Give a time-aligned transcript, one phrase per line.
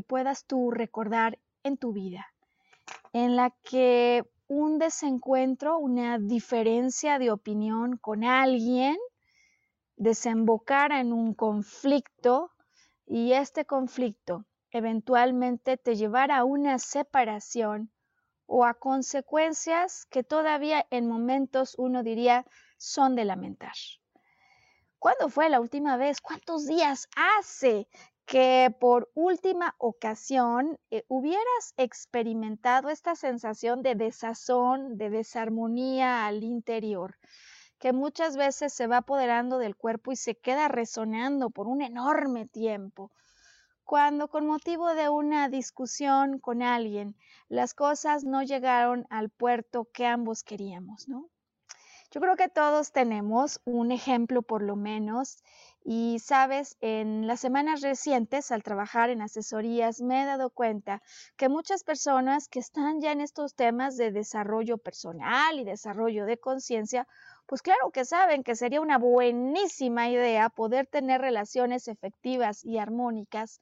[0.00, 2.32] Puedas tú recordar en tu vida
[3.12, 8.96] en la que un desencuentro, una diferencia de opinión con alguien
[9.96, 12.50] desembocara en un conflicto
[13.06, 17.92] y este conflicto eventualmente te llevara a una separación
[18.46, 22.46] o a consecuencias que todavía en momentos uno diría
[22.78, 23.74] son de lamentar.
[24.98, 26.20] ¿Cuándo fue la última vez?
[26.20, 27.88] ¿Cuántos días hace
[28.26, 37.18] que por última ocasión eh, hubieras experimentado esta sensación de desazón, de desarmonía al interior,
[37.78, 42.46] que muchas veces se va apoderando del cuerpo y se queda resonando por un enorme
[42.46, 43.10] tiempo?
[43.84, 47.16] Cuando con motivo de una discusión con alguien
[47.48, 51.28] las cosas no llegaron al puerto que ambos queríamos, ¿no?
[52.12, 55.38] Yo creo que todos tenemos un ejemplo por lo menos
[55.84, 61.02] y sabes, en las semanas recientes al trabajar en asesorías me he dado cuenta
[61.36, 66.38] que muchas personas que están ya en estos temas de desarrollo personal y desarrollo de
[66.38, 67.06] conciencia,
[67.46, 73.60] pues claro que saben que sería una buenísima idea poder tener relaciones efectivas y armónicas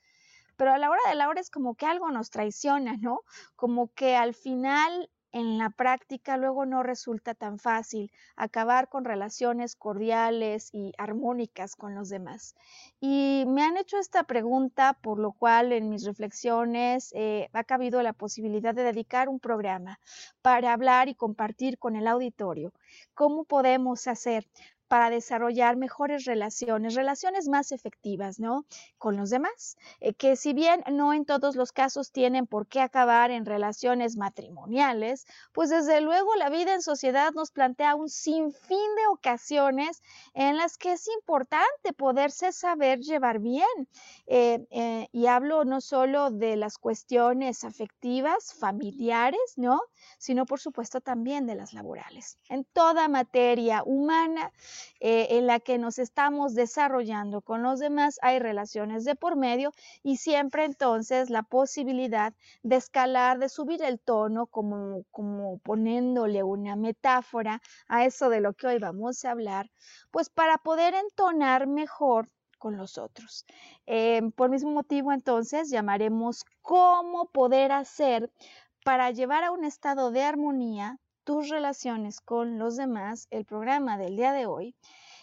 [0.61, 3.21] pero a la hora de la hora es como que algo nos traiciona, ¿no?
[3.57, 9.77] Como que al final en la práctica luego no resulta tan fácil acabar con relaciones
[9.77, 12.55] cordiales y armónicas con los demás.
[13.01, 18.03] Y me han hecho esta pregunta, por lo cual en mis reflexiones eh, ha cabido
[18.03, 20.01] la posibilidad de dedicar un programa
[20.43, 22.73] para hablar y compartir con el auditorio
[23.15, 24.47] cómo podemos hacer
[24.91, 28.65] para desarrollar mejores relaciones, relaciones más efectivas, ¿no?
[28.99, 32.81] Con los demás, eh, que si bien no en todos los casos tienen por qué
[32.81, 38.95] acabar en relaciones matrimoniales, pues desde luego la vida en sociedad nos plantea un sinfín
[38.97, 40.03] de ocasiones
[40.35, 43.69] en las que es importante poderse saber llevar bien.
[44.27, 49.81] Eh, eh, y hablo no solo de las cuestiones afectivas, familiares, ¿no?
[50.19, 52.39] Sino por supuesto también de las laborales.
[52.49, 54.53] En toda materia humana,
[55.01, 59.73] eh, en la que nos estamos desarrollando con los demás, hay relaciones de por medio
[60.03, 66.77] y siempre entonces la posibilidad de escalar, de subir el tono, como, como poniéndole una
[66.77, 69.71] metáfora a eso de lo que hoy vamos a hablar,
[70.11, 73.47] pues para poder entonar mejor con los otros.
[73.87, 78.31] Eh, por mismo motivo, entonces, llamaremos cómo poder hacer
[78.85, 84.17] para llevar a un estado de armonía tus relaciones con los demás, el programa del
[84.17, 84.75] día de hoy,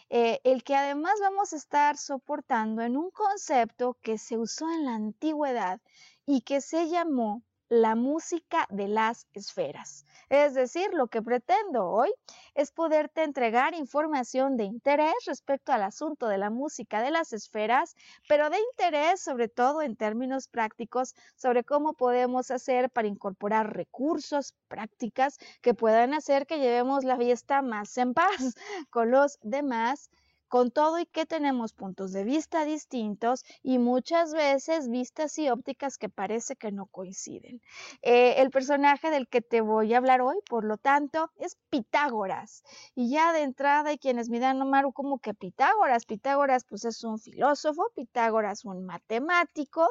[0.09, 4.85] eh, el que además vamos a estar soportando en un concepto que se usó en
[4.85, 5.81] la antigüedad
[6.25, 10.05] y que se llamó la música de las esferas.
[10.29, 12.13] Es decir, lo que pretendo hoy
[12.53, 17.95] es poderte entregar información de interés respecto al asunto de la música de las esferas,
[18.27, 24.53] pero de interés sobre todo en términos prácticos sobre cómo podemos hacer para incorporar recursos,
[24.67, 28.27] prácticas que puedan hacer que llevemos la fiesta más en paz
[28.89, 30.09] con los demás
[30.47, 35.97] con todo y que tenemos puntos de vista distintos y muchas veces vistas y ópticas
[35.97, 37.61] que parece que no coinciden.
[38.01, 42.63] Eh, el personaje del que te voy a hablar hoy, por lo tanto, es Pitágoras.
[42.95, 46.05] Y ya de entrada hay quienes me dan, Maru, como que Pitágoras.
[46.05, 49.87] Pitágoras, pues es un filósofo, Pitágoras un matemático.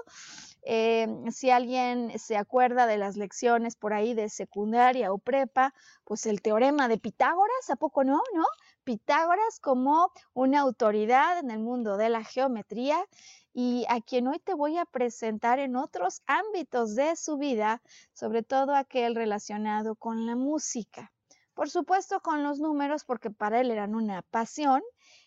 [0.62, 5.74] Eh, si alguien se acuerda de las lecciones por ahí de secundaria o prepa,
[6.04, 8.20] pues el teorema de Pitágoras, ¿a poco no?
[8.34, 8.44] ¿No?
[8.86, 13.04] Pitágoras como una autoridad en el mundo de la geometría
[13.52, 18.44] y a quien hoy te voy a presentar en otros ámbitos de su vida, sobre
[18.44, 21.12] todo aquel relacionado con la música.
[21.52, 24.84] Por supuesto con los números porque para él eran una pasión,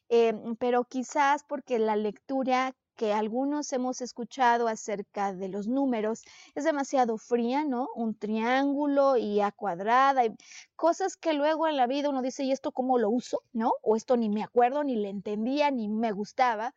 [0.07, 6.65] eh, pero quizás porque la lectura que algunos hemos escuchado acerca de los números es
[6.65, 7.87] demasiado fría, ¿no?
[7.95, 10.35] Un triángulo y a cuadrada y
[10.75, 13.41] cosas que luego en la vida uno dice, ¿y esto cómo lo uso?
[13.53, 13.71] ¿No?
[13.83, 16.75] O esto ni me acuerdo, ni le entendía, ni me gustaba.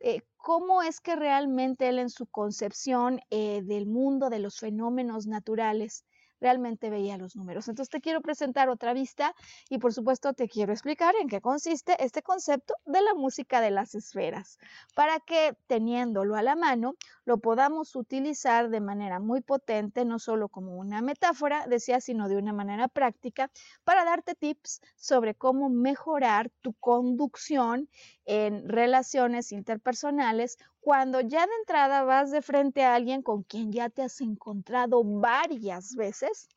[0.00, 5.26] Eh, ¿Cómo es que realmente él en su concepción eh, del mundo, de los fenómenos
[5.26, 6.04] naturales,
[6.42, 7.68] realmente veía los números.
[7.68, 9.34] Entonces te quiero presentar otra vista
[9.70, 13.70] y por supuesto te quiero explicar en qué consiste este concepto de la música de
[13.70, 14.58] las esferas,
[14.94, 20.48] para que teniéndolo a la mano lo podamos utilizar de manera muy potente, no solo
[20.48, 23.50] como una metáfora, decía, sino de una manera práctica,
[23.84, 27.88] para darte tips sobre cómo mejorar tu conducción
[28.24, 33.88] en relaciones interpersonales cuando ya de entrada vas de frente a alguien con quien ya
[33.88, 36.48] te has encontrado varias veces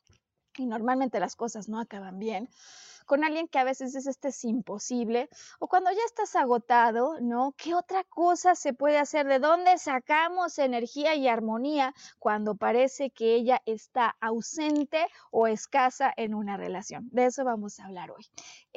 [0.57, 2.50] y normalmente las cosas no acaban bien
[3.06, 5.29] con alguien que a veces es este es imposible,
[5.59, 7.53] o cuando ya estás agotado, ¿no?
[7.57, 9.27] ¿Qué otra cosa se puede hacer?
[9.27, 16.33] ¿De dónde sacamos energía y armonía cuando parece que ella está ausente o escasa en
[16.33, 17.07] una relación?
[17.12, 18.25] De eso vamos a hablar hoy.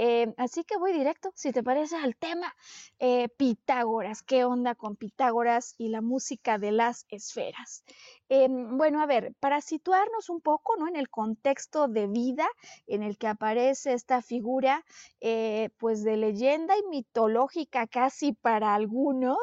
[0.00, 2.54] Eh, así que voy directo, si te parece, al tema
[3.00, 4.22] eh, Pitágoras.
[4.22, 7.82] ¿Qué onda con Pitágoras y la música de las esferas?
[8.28, 10.86] Em, bueno, a ver, para situarnos un poco ¿no?
[10.86, 12.46] en el contexto de vida
[12.86, 14.84] en el que aparece esta figura,
[15.20, 19.36] eh, pues de leyenda y mitológica casi para algunos.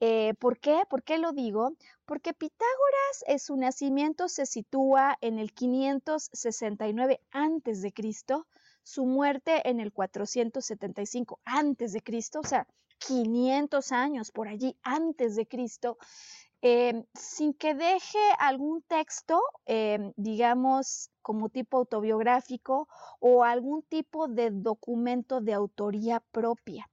[0.00, 0.80] Eh, ¿Por qué?
[0.88, 1.72] ¿Por qué lo digo?
[2.06, 7.92] Porque Pitágoras, en su nacimiento se sitúa en el 569 a.C.,
[8.82, 12.02] su muerte en el 475 a.C.,
[12.38, 12.66] o sea,
[12.98, 15.96] 500 años por allí antes de Cristo.
[16.62, 22.86] Em, sin que deje algún texto, em, digamos, como tipo autobiográfico
[23.18, 26.86] o algún tipo de documento de autoría propia.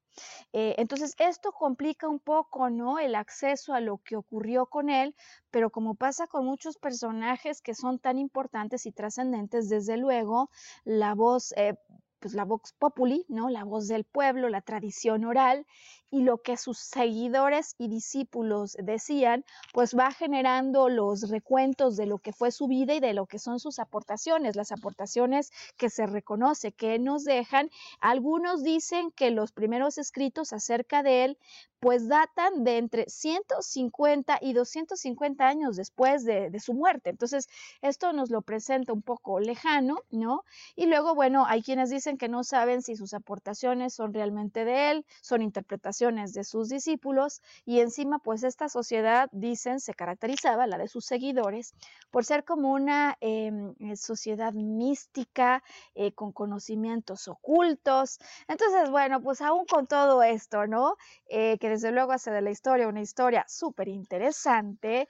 [0.54, 3.00] Eh, entonces, esto complica un poco, ¿no?
[3.00, 5.16] El acceso a lo que ocurrió con él,
[5.52, 10.50] pero como pasa con muchos personajes que son tan importantes y trascendentes, desde luego,
[10.84, 11.76] la voz eh,
[12.20, 13.50] pues la vox populi, ¿no?
[13.50, 15.66] La voz del pueblo, la tradición oral
[16.10, 19.44] y lo que sus seguidores y discípulos decían,
[19.74, 23.40] pues va generando los recuentos de lo que fue su vida y de lo que
[23.40, 27.70] son sus aportaciones, las aportaciones que se reconoce, que nos dejan.
[28.00, 31.38] Algunos dicen que los primeros escritos acerca de él,
[31.80, 37.12] pues datan de entre 150 y 250 años después de, de su muerte.
[37.12, 37.48] Entonces,
[37.82, 40.44] esto nos lo presenta un poco lejano, ¿no?
[40.76, 44.92] Y luego, bueno, hay quienes dicen que no saben si sus aportaciones son realmente de
[44.92, 50.78] él, son interpretaciones de sus discípulos y encima pues esta sociedad, dicen, se caracterizaba, la
[50.78, 51.74] de sus seguidores,
[52.12, 55.64] por ser como una em, eh, sociedad mística,
[55.96, 58.20] eh, con conocimientos ocultos.
[58.48, 60.96] Entonces, bueno, pues aún con todo esto, ¿no?
[61.28, 65.10] Eh, que desde luego hace de la historia una historia súper interesante,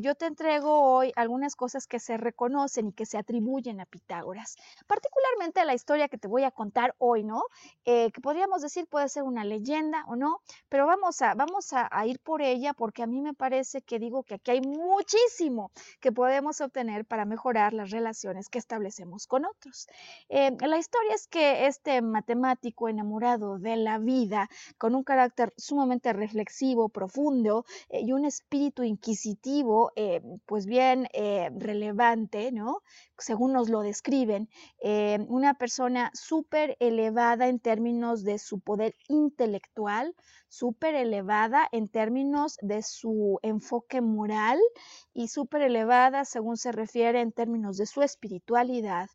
[0.00, 4.56] yo te entrego hoy algunas cosas que se reconocen y que se atribuyen a Pitágoras,
[4.86, 7.44] particularmente la historia que te voy a contar hoy, ¿no?
[7.84, 11.88] Eh, que podríamos decir puede ser una leyenda o no, pero vamos a, vamos a,
[12.06, 16.12] ir por ella porque a mí me parece que digo que aquí hay muchísimo que
[16.12, 19.86] podemos obtener para mejorar las relaciones que establecemos con otros.
[20.28, 26.12] Eh, la historia es que este matemático enamorado de la vida, con un carácter sumamente
[26.12, 29.92] reflexivo, profundo eh, y un espíritu inquisitivo,
[30.46, 32.82] pues bien relevante, ¿no?
[33.18, 34.48] Según nos lo describen,
[35.28, 40.14] una persona súper elevada en términos de su poder intelectual,
[40.48, 44.58] súper elevada en términos de su enfoque moral
[45.12, 49.10] y súper elevada según se refiere en términos de su espiritualidad.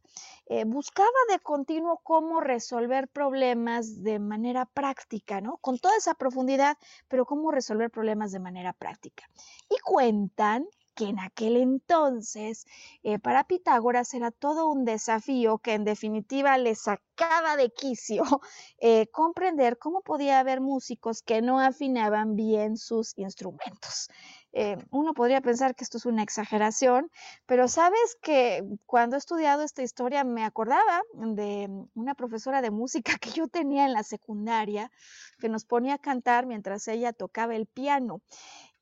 [0.45, 5.57] Eh, buscaba de continuo cómo resolver problemas de manera práctica, ¿no?
[5.57, 6.77] Con toda esa profundidad,
[7.07, 9.25] pero cómo resolver problemas de manera práctica.
[9.69, 12.65] Y cuentan que en aquel entonces
[13.03, 18.23] eh, para Pitágoras era todo un desafío que en definitiva le sacaba de quicio
[18.79, 24.09] eh, comprender cómo podía haber músicos que no afinaban bien sus instrumentos.
[24.57, 27.11] Eh, uno podría pensar que esto es una exageración,
[27.45, 33.17] pero sabes que cuando he estudiado esta historia me acordaba de una profesora de música
[33.21, 34.91] que yo tenía en la secundaria,
[35.39, 38.21] que nos ponía a cantar mientras ella tocaba el piano.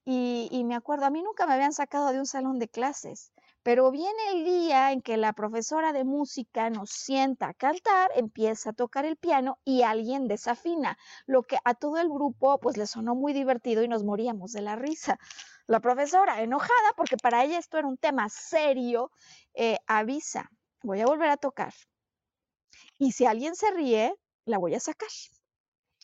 [0.05, 3.31] Y, me acuerdo, a mí nunca me habían sacado de un salón de clases,
[3.63, 8.71] Pero viene el día en que la profesora de música nos sienta a cantar, empieza
[8.71, 12.87] a tocar el piano y alguien desafina, lo que a todo el grupo pues le
[12.87, 15.17] sonó muy divertido y nos moríamos de la risa.
[15.67, 19.11] La profesora, enojada porque para ella esto era un tema serio,
[19.53, 20.49] eh, avisa,
[20.83, 21.73] voy a volver a tocar.
[22.97, 24.13] Y si alguien se ríe,
[24.45, 25.09] la voy a sacar.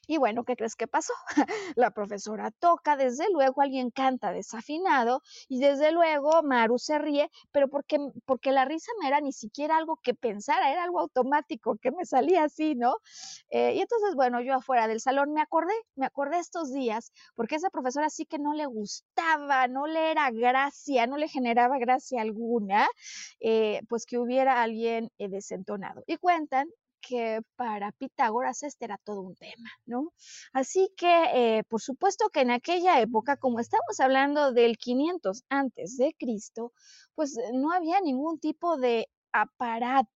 [0.09, 1.13] Y bueno, ¿qué crees que pasó?
[1.75, 7.67] La profesora toca, desde luego alguien canta desafinado y desde luego Maru se ríe, pero
[7.67, 11.91] porque, porque la risa no era ni siquiera algo que pensara, era algo automático que
[11.91, 12.95] me salía así, ¿no?
[13.51, 17.57] Eh, y entonces, bueno, yo afuera del salón me acordé, me acordé estos días, porque
[17.57, 22.21] esa profesora sí que no le gustaba, no le era gracia, no le generaba gracia
[22.21, 22.87] alguna,
[23.41, 26.01] eh, pues que hubiera alguien eh, desentonado.
[26.07, 26.67] Y cuentan
[27.01, 30.13] que para Pitágoras este era todo un tema, ¿no?
[30.53, 35.97] Así que, eh, por supuesto que en aquella época, como estamos hablando del 500 antes
[35.97, 36.73] de Cristo,
[37.15, 40.09] pues no había ningún tipo de aparato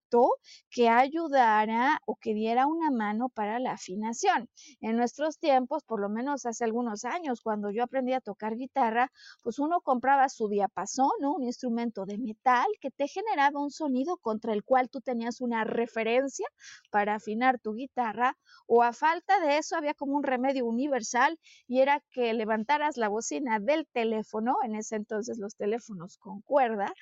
[0.70, 4.48] que ayudara o que diera una mano para la afinación.
[4.80, 9.10] En nuestros tiempos, por lo menos hace algunos años, cuando yo aprendí a tocar guitarra,
[9.42, 11.34] pues uno compraba su diapasón, ¿no?
[11.34, 15.64] un instrumento de metal que te generaba un sonido contra el cual tú tenías una
[15.64, 16.46] referencia
[16.90, 21.80] para afinar tu guitarra, o a falta de eso había como un remedio universal y
[21.80, 26.92] era que levantaras la bocina del teléfono, en ese entonces los teléfonos con cuerda,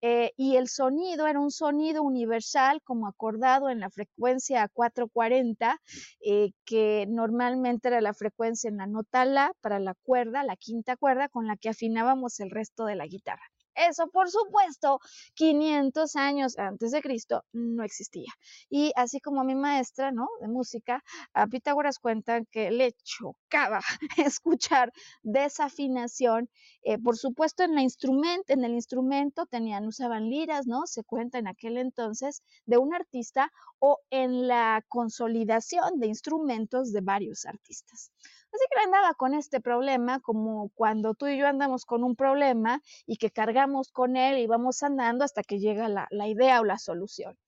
[0.00, 2.51] eh, y el sonido era un sonido universal
[2.84, 5.80] como acordado en la frecuencia 440,
[6.24, 10.96] eh, que normalmente era la frecuencia en la nota La para la cuerda, la quinta
[10.96, 13.51] cuerda con la que afinábamos el resto de la guitarra.
[13.74, 15.00] Eso, por supuesto,
[15.34, 18.30] 500 años antes de Cristo no existía.
[18.68, 20.28] Y así como mi maestra, ¿no?
[20.40, 21.02] De música,
[21.32, 23.80] a Pitágoras cuentan que le chocaba
[24.18, 26.50] escuchar desafinación.
[26.82, 30.86] Eh, por supuesto, en, en el instrumento tenían, usaban liras, ¿no?
[30.86, 37.00] Se cuenta en aquel entonces de un artista o en la consolidación de instrumentos de
[37.00, 38.10] varios artistas.
[38.52, 42.82] Así que andaba con este problema, como cuando tú y yo andamos con un problema
[43.06, 46.78] y que cargamos con él y vamos andando hasta que llega la, idea o la
[46.78, 47.38] solución.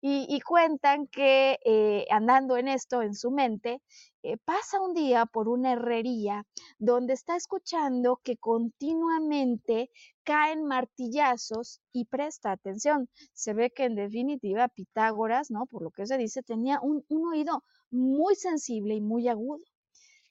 [0.00, 3.82] Y, cuentan que eh, andando en esto, en su mente,
[4.22, 6.46] eh, pasa un día por una herrería
[6.78, 9.90] donde está escuchando que continuamente
[10.22, 13.08] caen martillazos y presta atención.
[13.32, 15.66] Se ve que en definitiva Pitágoras, ¿no?
[15.66, 19.64] Por lo que se dice, tenía un oído muy sensible y muy agudo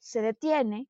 [0.05, 0.87] se detiene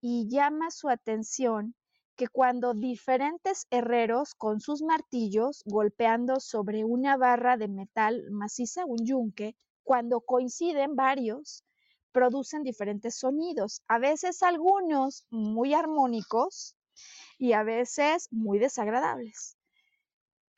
[0.00, 1.74] y llama su atención
[2.16, 8.98] que cuando diferentes herreros con sus martillos golpeando sobre una barra de metal maciza, un
[9.06, 11.64] yunque, cuando coinciden varios,
[12.12, 16.76] producen diferentes sonidos, a veces algunos muy armónicos
[17.38, 19.57] y a veces muy desagradables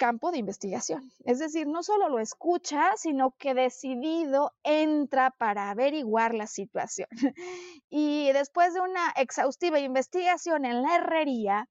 [0.00, 1.12] campo de investigación.
[1.26, 7.08] Es decir, no solo lo escucha, sino que decidido entra para averiguar la situación.
[7.90, 11.68] Y después de una exhaustiva investigación en la herrería,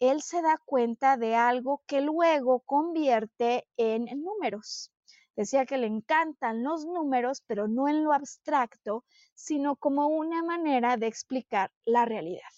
[0.00, 4.92] él se da cuenta de algo que luego convierte en números.
[5.34, 10.98] Decía que le encantan los números, pero no en lo abstracto, sino como una manera
[10.98, 12.52] de explicar la realidad.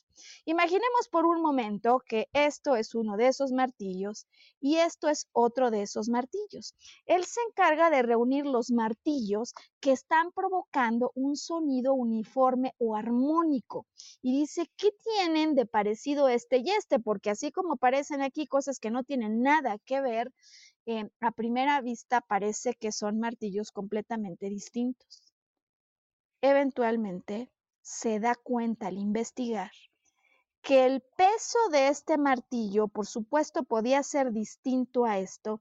[0.46, 4.26] Imaginemos por un momento que esto es uno de esos martillos
[4.60, 6.74] y esto es otro de esos martillos.
[7.06, 13.86] Él se encarga de reunir los martillos que están provocando un sonido uniforme o armónico
[14.22, 16.98] y dice, ¿qué tienen de parecido este y este?
[16.98, 20.32] Porque así como parecen aquí cosas que no tienen nada que ver,
[20.86, 25.32] eh, a primera vista parece que son martillos completamente distintos.
[26.42, 29.70] Eventualmente se da cuenta al investigar
[30.64, 35.60] que el peso de este martillo, por supuesto, podía ser distinto a esto,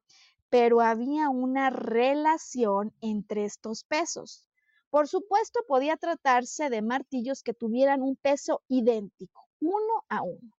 [0.50, 4.48] pero había una relación entre estos pesos.
[4.90, 10.56] Por supuesto, podía tratarse de martillos que tuvieran un peso idéntico, uno a uno.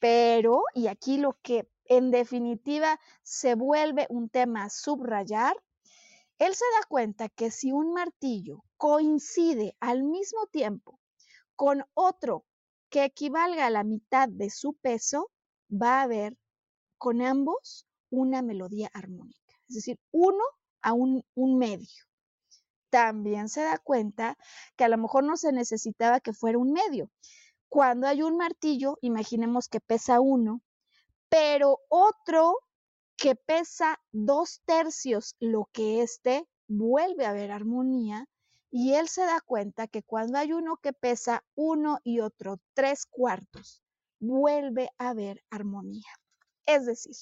[0.00, 5.54] Pero, y aquí lo que en definitiva se vuelve un tema a subrayar,
[6.38, 10.98] él se da cuenta que si un martillo coincide al mismo tiempo
[11.56, 12.46] con otro
[12.90, 15.30] que equivalga a la mitad de su peso,
[15.70, 16.36] va a haber
[16.96, 20.42] con ambos una melodía armónica, es decir, uno
[20.82, 22.04] a un, un medio.
[22.90, 24.38] También se da cuenta
[24.76, 27.10] que a lo mejor no se necesitaba que fuera un medio.
[27.68, 30.62] Cuando hay un martillo, imaginemos que pesa uno,
[31.28, 32.56] pero otro
[33.16, 38.26] que pesa dos tercios lo que este, vuelve a haber armonía
[38.70, 43.06] y él se da cuenta que cuando hay uno que pesa uno y otro tres
[43.06, 43.82] cuartos,
[44.20, 46.10] vuelve a haber armonía.
[46.66, 47.16] Es decir,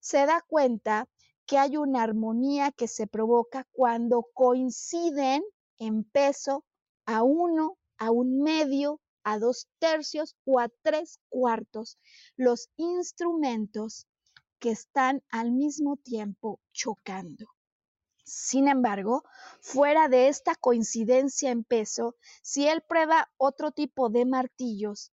[0.00, 1.08] se da cuenta
[1.46, 5.42] que hay una armonía que se provoca cuando coinciden
[5.78, 6.64] en peso
[7.06, 11.98] a uno, a un medio, a dos tercios o a tres cuartos
[12.36, 14.06] los instrumentos
[14.58, 17.46] que están al mismo tiempo chocando.
[18.24, 19.24] Sin embargo,
[19.60, 25.12] fuera de esta coincidencia en peso, si él prueba otro tipo de martillos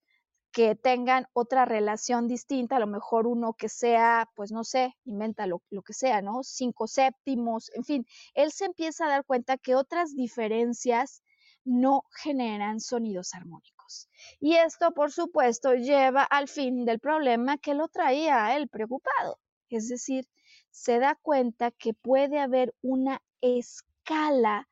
[0.53, 5.47] que tengan otra relación distinta, a lo mejor uno que sea, pues no sé, inventa
[5.47, 6.43] lo, que sea, ¿no?
[6.43, 11.23] Cinco séptimos, en fin, él se empieza a dar cuenta que otras diferencias
[11.65, 14.09] no generan sonidos armónicos.
[14.41, 19.39] Y esto, por supuesto, lleva al fin del problema que lo traía a él preocupado.
[19.69, 20.27] Es decir,
[20.71, 24.69] se da cuenta que puede haber una escala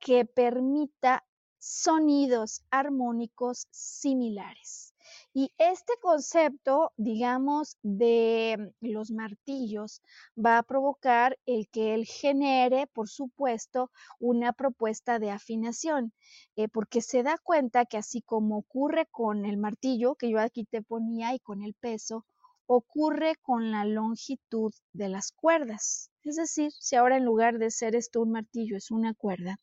[0.00, 1.24] que permita
[1.58, 4.94] sonidos armónicos similares.
[5.32, 10.02] Y este concepto, digamos, de los martillos
[10.36, 16.12] va a provocar el que él genere, por supuesto, una propuesta de afinación,
[16.56, 20.64] eh, porque se da cuenta que así como ocurre con el martillo, que yo aquí
[20.64, 22.24] te ponía, y con el peso,
[22.66, 26.10] ocurre con la longitud de las cuerdas.
[26.22, 29.60] Es decir, si ahora en lugar de ser esto un martillo es una cuerda,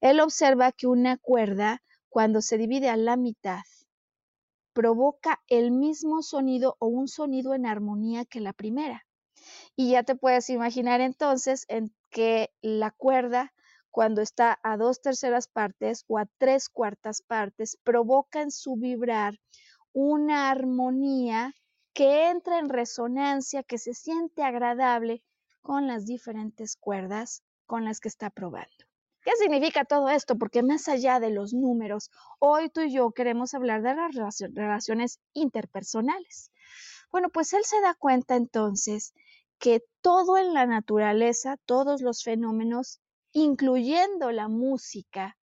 [0.00, 3.62] él observa que una cuerda, cuando se divide a la mitad,
[4.72, 9.06] provoca el mismo sonido o un sonido en armonía que la primera.
[9.76, 13.52] Y ya te puedes imaginar entonces en que la cuerda,
[13.90, 19.34] cuando está a dos terceras partes o a tres cuartas partes, provoca en su vibrar
[19.92, 21.54] una armonía
[21.92, 25.22] que entra en resonancia, que se siente agradable
[25.60, 28.86] con las diferentes cuerdas con las que está probando.
[29.22, 30.36] ¿Qué significa todo esto?
[30.36, 35.20] Porque más allá de los números, hoy tú y yo queremos hablar de las relaciones
[35.34, 36.50] interpersonales.
[37.10, 39.12] Bueno, pues él se da cuenta entonces
[39.58, 43.00] que todo en la naturaleza, todos los fenómenos,
[43.32, 45.36] incluyendo la música,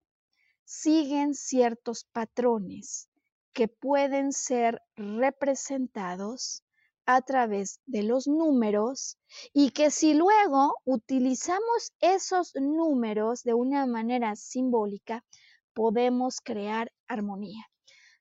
[0.65, 3.11] siguen ciertos patrones
[3.57, 6.63] que pueden ser representados
[7.07, 9.17] a través de los números
[9.55, 15.25] y que si luego utilizamos esos números de una manera simbólica,
[15.73, 17.65] podemos crear armonía.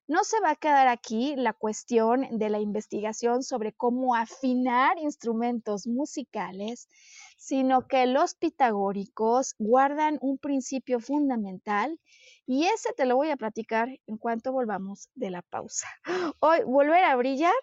[0.08, 5.86] No se va a quedar aquí la cuestión de la investigación sobre cómo afinar instrumentos
[5.86, 6.88] musicales,
[7.36, 12.00] sino que los pitagóricos guardan un principio fundamental
[12.46, 15.88] y ese te lo voy a platicar en cuanto volvamos de la pausa.
[16.40, 17.54] Hoy, volver a brillar,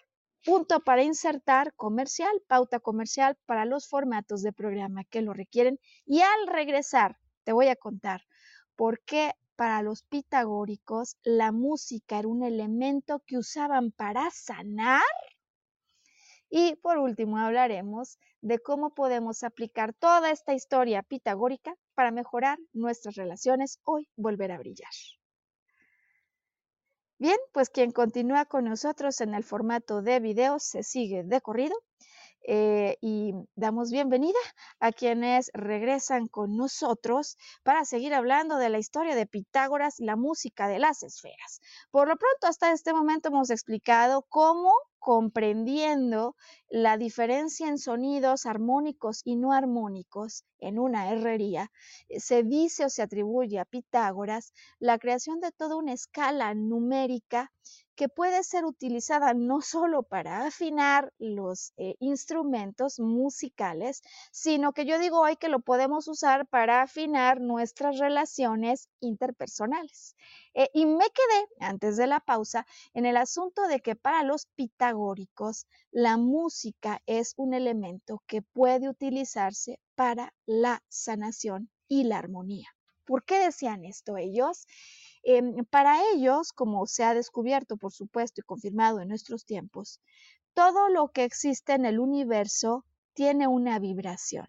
[0.44, 5.78] punto para insertar comercial, pauta comercial para los formatos de programa que lo requieren.
[6.04, 8.22] Y al regresar, te voy a contar
[8.76, 15.02] por qué para los pitagóricos la música era un elemento que usaban para sanar
[16.54, 23.14] y por último hablaremos de cómo podemos aplicar toda esta historia pitagórica para mejorar nuestras
[23.14, 24.90] relaciones, hoy volver a brillar.
[27.16, 31.74] Bien, pues quien continúa con nosotros en el formato de video se sigue de corrido
[32.44, 34.38] eh, y damos bienvenida
[34.80, 40.68] a quienes regresan con nosotros para seguir hablando de la historia de Pitágoras, la música
[40.68, 41.60] de las esferas.
[41.90, 46.36] Por lo pronto, hasta este momento hemos explicado cómo comprendiendo
[46.68, 51.72] la diferencia en sonidos armónicos y no armónicos en una herrería,
[52.08, 57.52] eh, se dice o se atribuye a Pitágoras la creación de toda una escala numérica
[57.94, 64.98] que puede ser utilizada no solo para afinar los eh, instrumentos musicales, sino que yo
[64.98, 70.16] digo hoy que lo podemos usar para afinar nuestras relaciones interpersonales.
[70.54, 74.46] Eh, y me quedé, antes de la pausa, en el asunto de que para los
[74.46, 82.68] pitagóricos la música es un elemento que puede utilizarse para la sanación y la armonía.
[83.04, 84.66] ¿Por qué decían esto ellos?
[85.24, 90.00] Em, para ellos, como se ha descubierto, por supuesto, y confirmado en nuestros tiempos,
[90.54, 94.46] todo lo que existe en el universo tiene una vibración.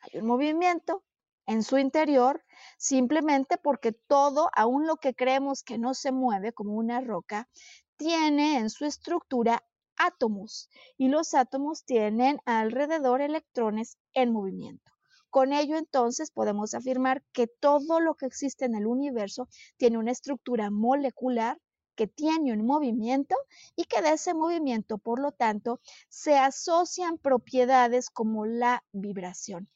[0.00, 1.04] Hay un movimiento
[1.46, 2.44] en su interior
[2.78, 7.48] simplemente porque todo, aun lo que creemos que no se mueve como una roca,
[7.96, 9.64] tiene en su estructura
[9.96, 14.91] átomos y los átomos tienen alrededor electrones en movimiento.
[15.32, 20.10] Con ello entonces podemos afirmar que todo lo que existe en el universo tiene una
[20.10, 21.58] estructura molecular
[21.94, 23.34] que tiene un movimiento
[23.74, 29.70] y que de ese movimiento, por lo tanto, se asocian propiedades como la vibración.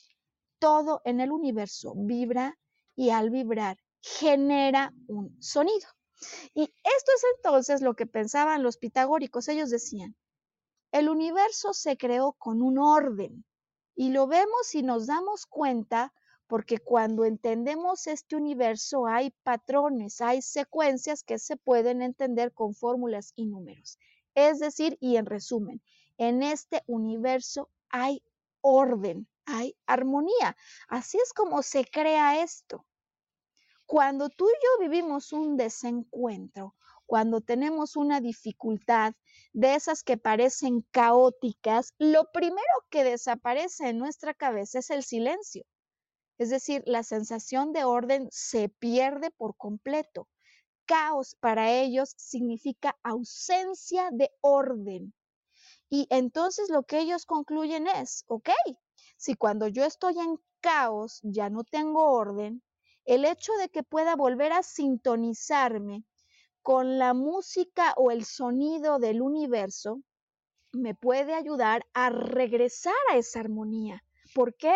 [0.59, 2.59] Todo en el universo vibra
[2.95, 5.89] y al vibrar genera un sonido.
[6.53, 9.49] Y esto es entonces lo que pensaban los pitagóricos.
[9.49, 10.17] Ellos decían,
[10.93, 13.47] El universo se creó con un orden
[13.97, 16.13] y lo vemos y nos damos cuenta
[16.47, 23.33] porque cuando entendemos este universo hay patrones, hay secuencias que se pueden entender con fórmulas
[23.35, 23.99] y números.
[24.35, 25.83] Es decir, y en resumen,
[26.19, 28.23] en este universo hay
[28.61, 30.57] orden, hay armonía.
[30.89, 32.85] Así es como se crea esto.
[33.87, 36.75] Cuando tú y yo vivimos un desencuentro,
[37.07, 39.15] cuando tenemos una dificultad
[39.53, 45.65] de esas que parecen caóticas, lo primero que desaparece en nuestra cabeza es el silencio.
[46.39, 50.29] Es decir, la sensación de orden se pierde por completo.
[50.85, 55.15] Caos para ellos significa ausencia de orden.
[55.89, 58.51] Y entonces lo que ellos concluyen es, ok,
[59.17, 62.63] si cuando yo estoy en caos ya no tengo orden,
[63.05, 66.05] el hecho de que pueda volver a sintonizarme
[66.67, 70.03] con la música o el sonido del universo
[70.73, 74.03] me puede ayudar a regresar a esa armonía.
[74.35, 74.75] ¿Por qué?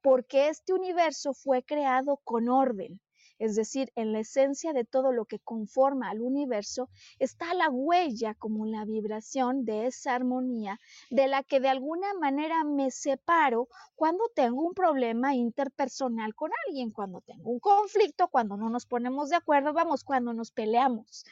[0.00, 3.00] Porque este universo fue creado con orden.
[3.44, 8.32] Es decir, en la esencia de todo lo que conforma al universo está la huella
[8.32, 10.80] como la vibración de esa armonía
[11.10, 16.90] de la que de alguna manera me separo cuando tengo un problema interpersonal con alguien,
[16.90, 21.26] cuando tengo un conflicto, cuando no nos ponemos de acuerdo, vamos, cuando nos peleamos.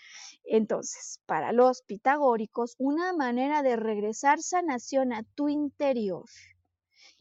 [0.45, 6.27] Entonces, para los pitagóricos, una manera de regresar sanación a tu interior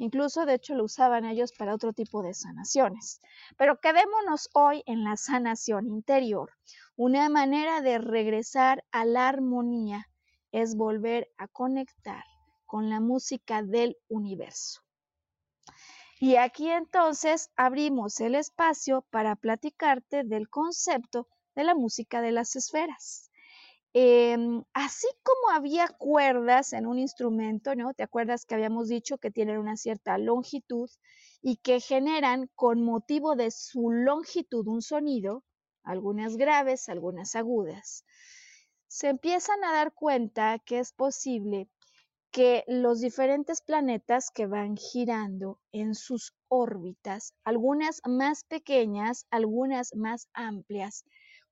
[0.02, 3.22] Incluso, de hecho, lo usaban ellos para otro tipo de sanaciones.
[3.56, 6.54] Pero quedémonos hoy en la sanación interior.
[6.96, 10.08] Una manera de regresar a la armonía
[10.52, 12.24] es volver a conectar
[12.66, 14.82] con la música del universo.
[16.20, 22.56] Y aquí entonces abrimos el espacio para platicarte del concepto de la música de las
[22.56, 23.30] esferas.
[23.94, 27.94] Em, así como había cuerdas en un instrumento, ¿no?
[27.94, 30.90] ¿Te acuerdas que habíamos dicho que tienen una cierta longitud
[31.42, 35.44] y que generan con motivo de su longitud un sonido,
[35.84, 38.06] algunas graves, algunas agudas?
[38.88, 41.70] Se empiezan a dar cuenta que es posible
[42.32, 50.30] que los diferentes planetas que van girando en sus órbitas, algunas más pequeñas, algunas más
[50.34, 51.04] amplias,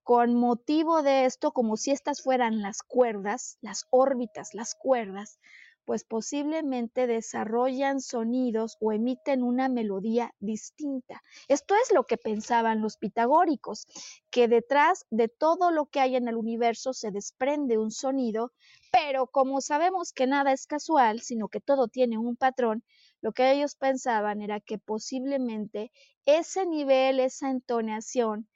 [0.09, 5.37] con motivo de esto, como si estas fueran las cuerdas, las órbitas, las cuerdas,
[5.85, 11.21] pues posiblemente desarrollan sonidos o emiten una melodía distinta.
[11.47, 13.85] Esto es lo que pensaban los pitagóricos,
[14.31, 18.51] que detrás de todo lo que hay en el universo se desprende un sonido,
[18.91, 22.83] pero como sabemos que nada es casual, sino que todo tiene un patrón,
[23.21, 25.91] lo que ellos pensaban era que posiblemente
[26.25, 28.47] ese nivel, esa entonación,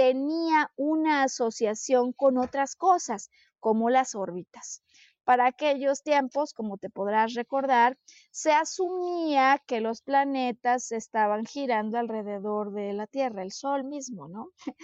[0.00, 4.82] tenía una asociación con otras cosas, como las órbitas.
[5.24, 7.98] Para aquellos tiempos, como te podrás recordar,
[8.30, 14.48] se asumía que los planetas estaban girando alrededor de la Tierra, el Sol mismo, ¿no?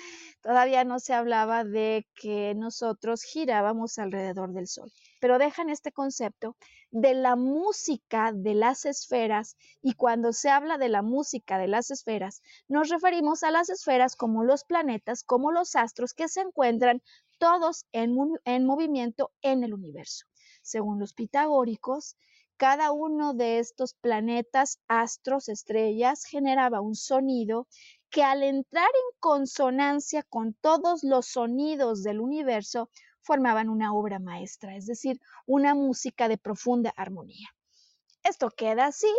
[0.42, 4.92] Todavía no se hablaba de que nosotros girábamos alrededor del Sol,
[5.26, 6.56] pero dejan este concepto
[6.92, 11.90] de la música de las esferas y cuando se habla de la música de las
[11.90, 17.02] esferas, nos referimos a las esferas como los planetas, como los astros que se encuentran
[17.38, 20.26] todos en, en movimiento en el universo.
[20.62, 22.16] Según los pitagóricos,
[22.56, 27.66] cada uno de estos planetas, astros, estrellas generaba un sonido
[28.10, 32.90] que al entrar en consonancia con todos los sonidos del universo
[33.26, 37.48] formaban una obra maestra, es decir, una música de profunda armonía.
[38.22, 39.12] Esto queda así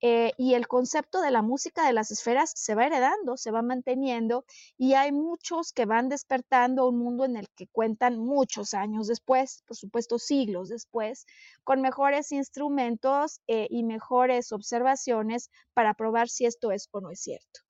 [0.00, 3.62] eh, y el concepto de la música de las esferas se va heredando, se va
[3.62, 4.44] manteniendo
[4.76, 9.62] y hay muchos que van despertando un mundo en el que cuentan muchos años después,
[9.66, 11.24] por supuesto siglos después,
[11.62, 17.20] con mejores instrumentos eh, y mejores observaciones para probar si esto es o no es
[17.20, 17.60] cierto.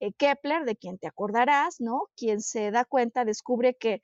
[0.00, 2.08] Eh, Kepler, de quien te acordarás, ¿no?
[2.16, 4.00] Quien se da cuenta, descubre que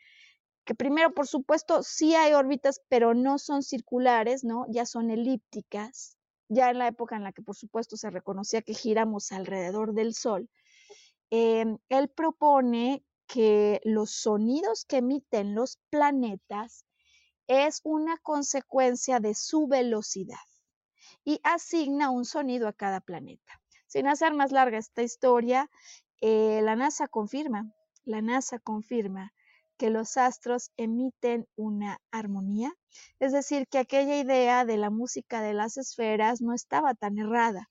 [0.69, 4.67] que primero, por supuesto, sí hay órbitas, pero no son circulares, ¿no?
[4.69, 6.19] Ya son elípticas
[6.51, 10.13] ya en la época en la que por supuesto se reconocía que giramos alrededor del
[10.13, 10.51] Sol,
[11.31, 16.85] em, él propone que los sonidos que emiten los planetas
[17.47, 20.37] es una consecuencia de su velocidad
[21.25, 23.59] y asigna un sonido a cada planeta.
[23.87, 25.71] Sin hacer más larga esta historia,
[26.21, 27.73] eh, la NASA confirma,
[28.05, 29.33] la NASA confirma
[29.79, 32.75] que los astros emiten una armonía,
[33.21, 37.71] es decir, que aquella idea de la música de las esferas no estaba tan errada.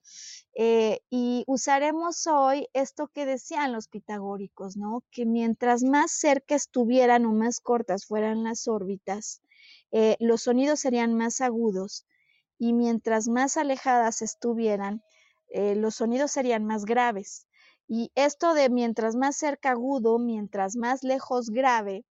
[0.56, 5.04] Eh, y usaremos hoy esto que decían los pitagóricos, ¿no?
[5.12, 9.42] Que mientras más cerca estuvieran o más cortas fueran las órbitas,
[9.92, 12.06] eh, los sonidos serían más agudos
[12.58, 15.04] y mientras más alejadas estuvieran,
[15.50, 17.47] eh, los sonidos serían más graves.
[17.88, 22.06] Y esto de mientras más cerca agudo, mientras más lejos grave,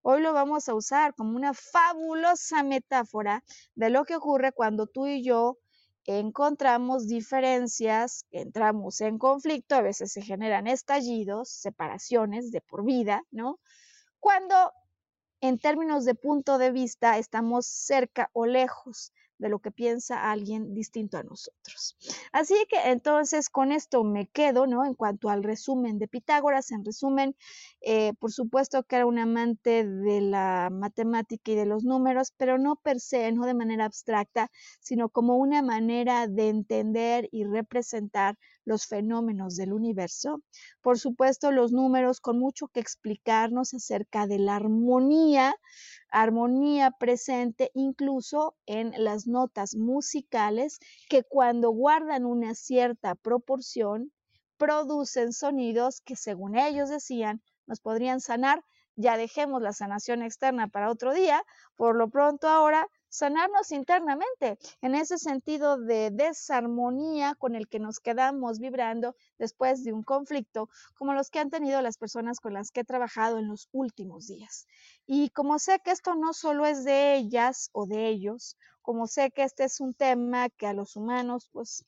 [0.00, 5.06] hoy lo vamos a usar como una fabulosa metáfora de lo que ocurre cuando tú
[5.06, 5.58] y yo
[6.06, 13.60] encontramos diferencias, entramos en conflicto, a veces se generan estallidos, separaciones de por vida, ¿no?
[14.18, 14.72] Cuando
[15.42, 20.74] en términos de punto de vista estamos cerca o lejos de lo que piensa alguien
[20.74, 21.96] distinto a nosotros.
[22.32, 24.84] Así que entonces con esto me quedo, ¿no?
[24.84, 27.36] En cuanto al resumen de Pitágoras, en resumen,
[27.80, 32.58] eh, por supuesto que era un amante de la matemática y de los números, pero
[32.58, 38.36] no per se, no de manera abstracta, sino como una manera de entender y representar
[38.68, 40.42] los fenómenos del universo.
[40.82, 45.56] Por supuesto, los números con mucho que explicarnos acerca de la armonía,
[46.10, 50.78] armonía presente incluso en las notas musicales
[51.08, 54.12] que cuando guardan una cierta proporción
[54.58, 58.62] producen sonidos que según ellos decían nos podrían sanar.
[58.96, 61.42] Ya dejemos la sanación externa para otro día.
[61.76, 68.00] Por lo pronto ahora sanarnos internamente, en ese sentido de desarmonía con el que nos
[68.00, 72.70] quedamos vibrando después de un conflicto, como los que han tenido las personas con las
[72.70, 74.66] que he trabajado en los últimos días.
[75.06, 79.30] Y como sé que esto no solo es de ellas o de ellos, como sé
[79.30, 81.84] que este es un tema que a los humanos, pues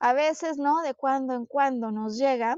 [0.00, 0.82] a veces, ¿no?
[0.82, 2.56] De cuando en cuando nos llega,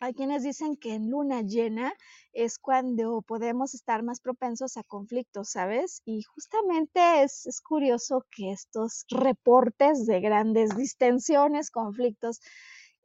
[0.00, 1.92] hay quienes dicen que en luna llena
[2.32, 6.02] es cuando podemos estar más propensos a conflictos, ¿sabes?
[6.04, 12.40] Y justamente es, curioso que estos reportes de grandes distensiones, conflictos,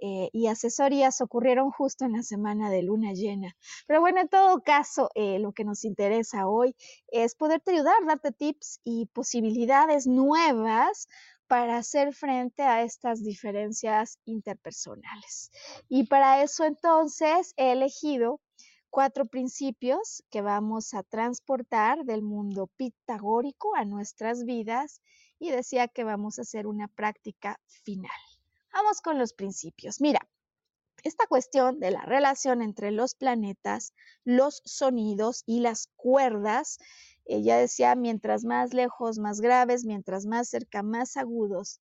[0.06, 3.56] eh, y asesorías ocurrieron justo en la semana de luna llena.
[3.88, 6.76] Pero bueno, en todo caso, eh, lo que nos interesa hoy
[7.08, 11.08] es poderte ayudar, darte tips y posibilidades nuevas
[11.48, 15.52] para hacer frente a estas diferencias interpersonales.
[15.90, 18.40] Y para eso entonces he elegido
[18.90, 25.02] cuatro principios que vamos a transportar del mundo pitagórico a nuestras vidas
[25.40, 28.12] y decía que vamos a hacer una práctica final.
[28.72, 30.00] Vamos con los principios.
[30.00, 30.20] Mira,
[31.04, 36.78] esta cuestión de la relación entre los planetas, los sonidos y las cuerdas
[37.26, 41.80] ella decía, mientras más lejos, más graves, mientras más cerca, más agudos.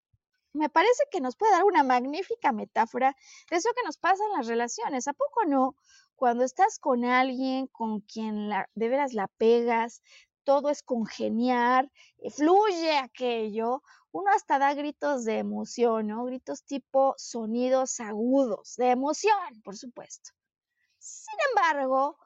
[0.54, 3.16] Me parece que nos puede dar una magnífica metáfora
[3.50, 5.08] de eso que nos pasa en las relaciones.
[5.08, 5.76] ¿A poco no?
[6.16, 10.02] Cuando estás con alguien con quien de veras la pegas,
[10.44, 16.26] todo es congeniar, eh, fluye aquello, uno hasta da gritos de emoción, ¿no?
[16.26, 20.32] Gritos tipo sonidos agudos, de emoción, por supuesto.
[21.00, 22.18] Sin embargo,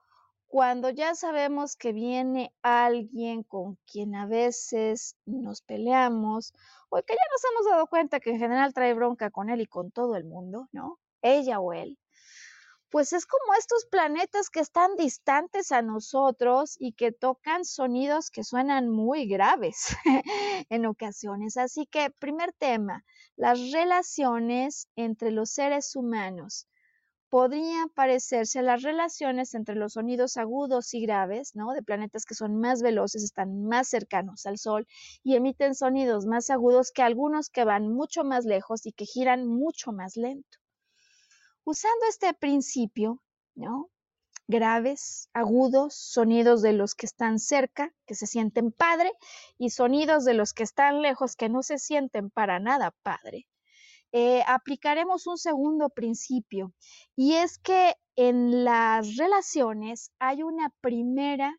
[0.56, 6.54] cuando ya sabemos que viene alguien con quien a veces nos peleamos
[6.88, 9.66] o que ya nos hemos dado cuenta que en general trae bronca con él y
[9.66, 10.98] con todo el mundo, ¿no?
[11.22, 12.00] Ella o él.
[12.90, 18.46] Pues es como estos planetas que están distantes a nosotros y que tocan sonidos que
[18.46, 19.88] suenan muy graves
[20.70, 21.58] en ocasiones.
[21.58, 23.04] Así que, primer tema,
[23.36, 26.70] las relaciones entre los seres humanos
[27.30, 31.74] podrían parecerse a las relaciones entre los sonidos agudos y graves, ¿no?
[31.74, 34.88] De planetas que son más veloces, están más cercanos al Sol
[35.24, 39.46] y emiten sonidos más agudos que algunos que van mucho más lejos y que giran
[39.46, 40.58] mucho más lento.
[41.64, 43.22] Usando este principio,
[43.56, 43.90] ¿no?
[44.48, 49.12] Graves, agudos, sonidos de los que están cerca, que se sienten padre,
[49.58, 53.48] y sonidos de los que están lejos, que no se sienten para nada padre
[54.18, 56.72] eh, aplicaremos un segundo principio
[57.18, 61.54] y es que en las relaciones hay una primera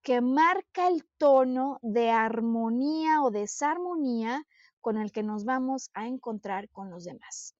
[0.00, 4.46] que marca el tono de armonía o desarmonía
[4.80, 7.54] con el que nos vamos a encontrar con los demás.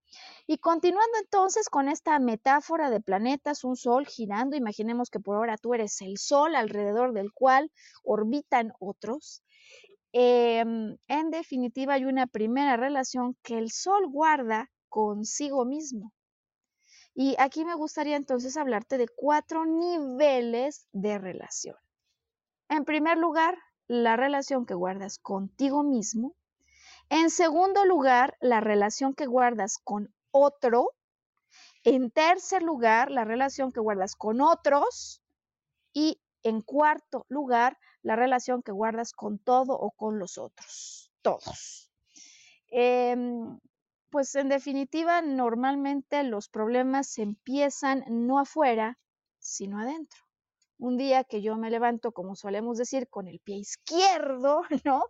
[0.47, 5.59] Y continuando entonces con esta metáfora de planetas, un sol girando, imaginemos que por ahora
[5.59, 7.71] tú eres el sol alrededor del cual
[8.03, 9.44] orbitan otros,
[10.17, 16.13] Em, en definitiva, hay una primera relación que el sol guarda consigo mismo.
[17.17, 21.75] Y aquí me gustaría entonces hablarte de cuatro niveles de relación.
[22.69, 26.37] En primer lugar, la relación que guardas contigo mismo.
[27.09, 30.93] En segundo lugar, la relación que guardas con otro.
[31.83, 35.21] En tercer lugar, la relación que guardas con otros.
[35.93, 41.91] Y en cuarto lugar, la relación que guardas con todo o con los otros, todos.
[42.69, 43.59] Em,
[44.11, 48.99] pues en definitiva, normalmente los problemas empiezan no afuera,
[49.41, 50.21] sino adentro.
[50.79, 55.07] un día que yo me levanto, como solemos decir, con el pie izquierdo, ¿no?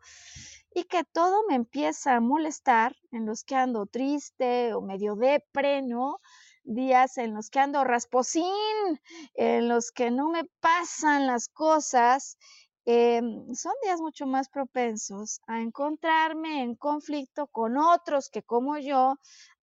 [0.74, 5.82] Y que todo me empieza a molestar, en los que ando triste o medio depre,
[5.82, 6.20] ¿no?
[6.64, 8.44] Días en los que ando rasposín,
[9.34, 12.38] en los que no me pasan las cosas,
[12.84, 19.16] em, son días mucho más propensos a encontrarme en conflicto con otros que como yo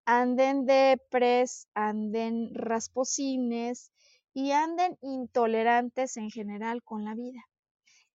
[0.05, 3.91] anden depres, anden rasposines,
[4.33, 7.41] y anden intolerantes en general con la vida.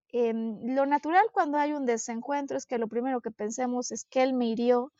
[0.09, 4.23] Em, lo natural cuando hay un desencuentro es que lo primero que pensemos es que
[4.23, 4.93] él me hirió,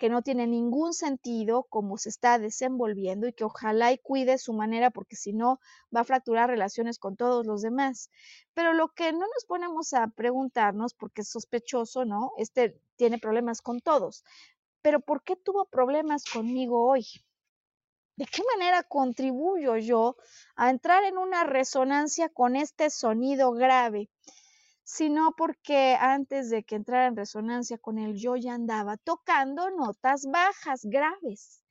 [0.00, 4.54] que no tiene ningún sentido cómo se está desenvolviendo y que ojalá y cuide su
[4.54, 5.60] manera porque si no
[5.94, 8.10] va a fracturar relaciones con todos los demás.
[8.54, 12.32] Pero lo que no nos ponemos a preguntarnos, porque es sospechoso, ¿no?
[12.38, 14.24] Este tiene problemas con todos.
[14.80, 17.04] Pero ¿por qué tuvo problemas conmigo hoy?
[18.16, 20.16] ¿De qué manera contribuyo yo
[20.56, 24.08] a entrar en una resonancia con este sonido grave?
[24.92, 30.26] Sino porque antes de que entrara en resonancia con él, yo ya andaba tocando notas
[30.26, 31.62] bajas, graves.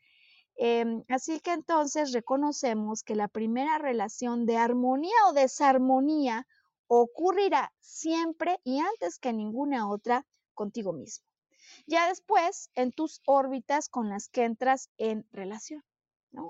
[0.56, 6.48] Em, así que entonces reconocemos que la primera relación de armonía o desarmonía
[6.88, 11.26] ocurrirá siempre y antes que ninguna otra contigo mismo.
[11.88, 15.84] Ya después, en tus órbitas con las que entras en relación.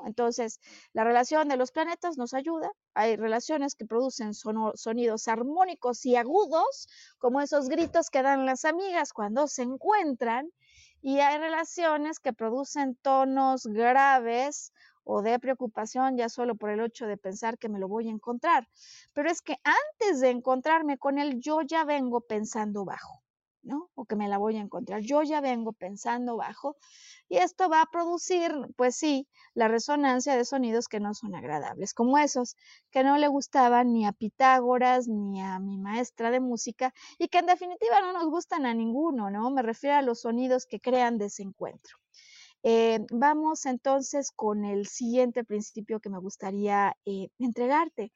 [0.06, 0.60] Entonces,
[0.94, 2.72] la relación de los planetas nos ayuda.
[2.94, 6.88] Hay relaciones que producen sonidos armónicos y agudos,
[7.18, 10.50] como esos gritos que dan las amigas cuando se encuentran.
[11.02, 14.74] Y hay relaciones que producen tonos graves
[15.06, 18.12] o de preocupación ya solo por el hecho de pensar que me lo voy a
[18.12, 18.68] encontrar.
[19.14, 23.24] Pero es que antes de encontrarme con él, yo ya vengo pensando bajo.
[23.62, 23.90] ¿No?
[23.96, 25.02] O que me la voy a encontrar.
[25.02, 26.78] Yo ya vengo pensando bajo
[27.28, 31.94] y esto va a producir, pues sí, la resonancia de sonidos que no son agradables,
[31.94, 32.56] como esos
[32.92, 37.40] que no le gustaban ni a Pitágoras ni a mi maestra de música y que
[37.40, 39.50] en definitiva no nos gustan a ninguno, ¿no?
[39.52, 41.98] Me refiero a los sonidos que crean desencuentro.
[42.64, 48.12] Eh, vamos entonces con el siguiente principio que me gustaría eh, entregarte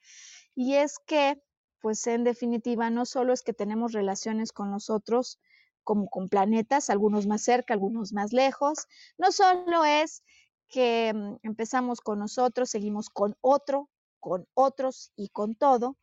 [0.54, 1.42] y es que
[1.84, 5.38] pues en definitiva no solo es que tenemos relaciones con nosotros
[5.84, 10.24] como con planetas, algunos más cerca, algunos más lejos, no solo es
[10.70, 13.90] que mm, empezamos con nosotros, seguimos con otro,
[14.22, 15.98] con otros y con todo,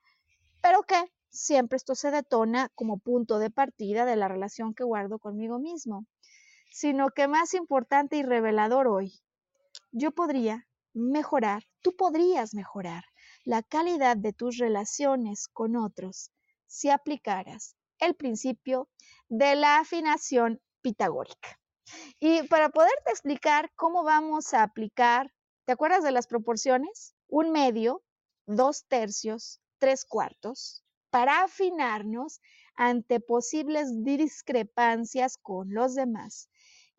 [0.61, 5.19] pero que siempre esto se detona como punto de partida de la relación que guardo
[5.19, 6.05] conmigo mismo,
[6.71, 9.15] sino que más importante y revelador hoy,
[9.93, 13.05] yo podría mejorar, tú podrías mejorar
[13.51, 16.31] la calidad de tus relaciones con otros
[16.69, 18.89] si aplicaras el principio
[19.29, 21.59] de la afinación pitagórica.
[22.21, 25.33] Y para poderte explicar cómo vamos a aplicar,
[25.65, 27.17] ¿te acuerdas de las proporciones?
[27.27, 28.05] Un medio,
[28.47, 32.41] dos tercios, tres cuartos, para afinarnos
[32.77, 36.49] ante posibles discrepancias con los demás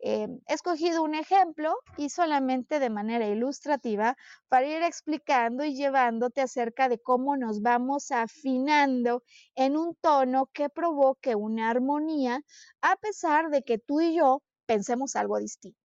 [0.04, 4.16] eh, he escogido un ejemplo y solamente de manera ilustrativa
[4.48, 9.22] para ir explicando y llevándote acerca de cómo nos vamos afinando
[9.54, 12.42] en un tono que provoque una armonía
[12.80, 15.78] a pesar de que tú y yo pensemos algo distinto.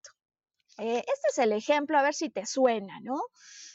[0.80, 3.20] Eh, este es el ejemplo, a ver si te suena, ¿no?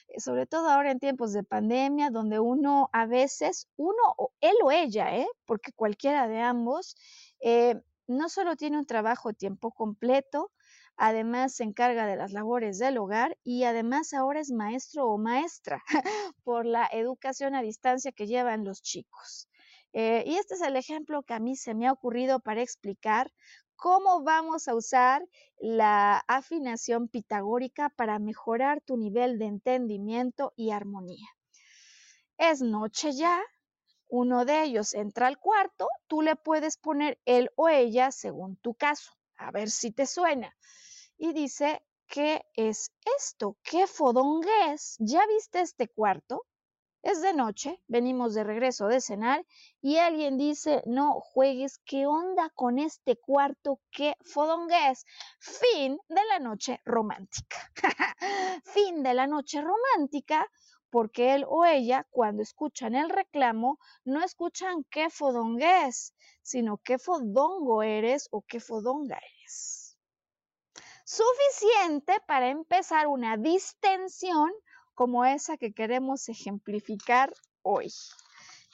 [0.09, 3.97] Eh, sobre todo ahora en tiempos de pandemia, donde uno a veces, uno
[4.41, 5.29] él o ella, ¿eh?
[5.47, 6.97] porque cualquiera de ambos,
[8.07, 10.51] no solo tiene un trabajo tiempo completo,
[10.97, 15.83] además se encarga de las labores del hogar y además ahora es maestro o maestra
[16.45, 19.49] por la educación a distancia que llevan los chicos.
[19.93, 23.31] Eh, y este es el ejemplo que a mí se me ha ocurrido para explicar
[23.77, 25.23] cómo vamos a usar
[25.59, 31.29] la afinación pitagórica para mejorar tu nivel de entendimiento y armonía.
[32.39, 33.41] Es noche ya,
[34.13, 38.75] uno de ellos entra al cuarto, tú le puedes poner él o ella según tu
[38.75, 40.55] caso, a ver si te suena.
[41.17, 43.57] Y dice, ¿qué es esto?
[43.63, 44.97] ¿Qué fodongués?
[44.99, 46.45] ¿Ya viste este cuarto?
[47.03, 49.47] Es de noche, venimos de regreso de cenar
[49.81, 53.81] y alguien dice, no juegues, ¿qué onda con este cuarto?
[53.91, 55.07] ¿Qué fodongués?
[55.39, 57.57] Fin de la noche romántica.
[58.65, 60.47] fin de la noche romántica
[60.93, 66.99] porque él o ella, cuando escuchan el reclamo, no escuchan qué fodonga es, sino qué
[66.99, 69.97] fodongo eres o qué fodonga eres.
[71.07, 74.53] Suficiente para empezar una distensión
[74.95, 77.91] como esa que queremos ejemplificar hoy.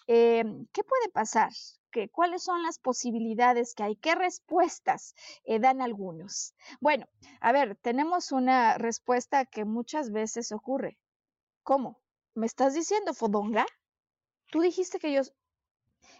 [0.09, 0.43] Eh,
[0.73, 1.53] ¿Qué puede pasar?
[1.93, 3.95] ¿Qué, ¿Cuáles son las posibilidades que hay?
[3.95, 5.15] ¿Qué respuestas
[5.45, 6.57] eh, dan algunos?
[6.81, 7.07] Bueno,
[7.41, 10.99] a ver, tenemos una respuesta que muchas veces ocurre.
[11.63, 12.01] ¿Cómo?
[12.39, 13.67] ¿Me estás diciendo fodonga?
[14.53, 15.23] tú dijiste que yo...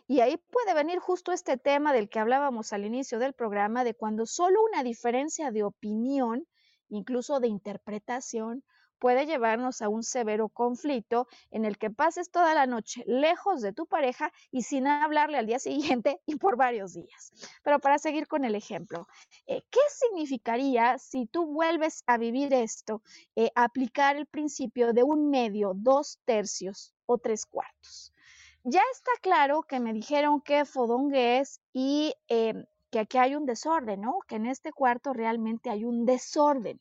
[0.09, 3.95] Y ahí puede venir justo este tema del que hablábamos al inicio del programa, de
[3.95, 6.49] cuando solo una diferencia de opinión,
[6.89, 8.65] incluso de interpretación,
[8.99, 13.73] puede llevarnos a un severo conflicto en el que pases toda la noche lejos de
[13.73, 17.33] tu pareja y sin hablarle al día siguiente y por varios días.
[17.63, 19.09] Pero para seguir con el ejemplo,
[19.47, 23.03] eh, ¿qué significaría si tú vuelves a vivir esto,
[23.37, 28.13] eh, aplicar el principio de un medio, dos tercios o tres cuartos?
[28.65, 33.47] Ya está claro que me dijeron que fodongue es y em, que aquí hay un
[33.47, 34.19] desorden, ¿no?
[34.27, 36.81] Que en este cuarto realmente hay un desorden.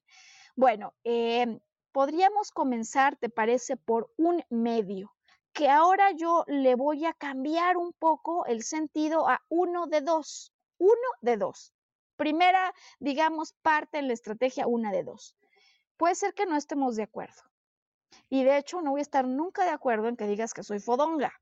[0.55, 1.59] Bueno, eh,
[1.91, 5.13] podríamos comenzar, ¿te parece?, por un medio,
[5.53, 10.53] que ahora yo le voy a cambiar un poco el sentido a uno de dos,
[10.77, 11.73] uno de dos.
[12.15, 15.35] Primera, digamos, parte en la estrategia una de dos.
[15.97, 17.41] Puede ser que no estemos de acuerdo.
[18.29, 20.79] Y de hecho, no voy a estar nunca de acuerdo en que digas que soy
[20.79, 21.33] fodonga.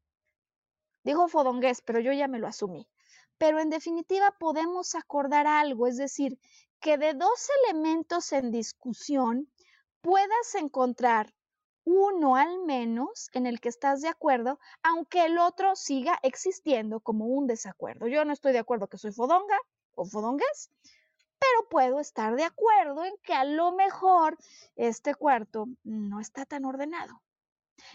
[1.04, 2.88] Digo fodongués, pero yo ya me lo asumí.
[3.38, 6.39] Pero en definitiva podemos acordar algo, es decir,
[6.80, 9.52] que de dos elementos en discusión,
[10.06, 11.34] puedas encontrar
[11.84, 17.26] uno al menos en el que estás de acuerdo, aunque el otro siga existiendo como
[17.26, 18.06] un desacuerdo.
[18.06, 19.58] Yo no estoy de acuerdo que soy fodonga
[19.95, 20.70] o fodongas,
[21.39, 24.38] pero puedo estar de acuerdo en que a lo mejor
[24.76, 27.24] este cuarto no está tan ordenado.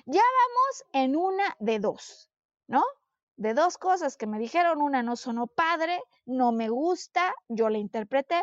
[0.04, 2.28] Ya vamos en una de dos,
[2.66, 2.82] ¿no?
[3.36, 7.78] De dos cosas que me dijeron, una no sonó padre, no me gusta, yo la
[7.78, 8.42] interpreté,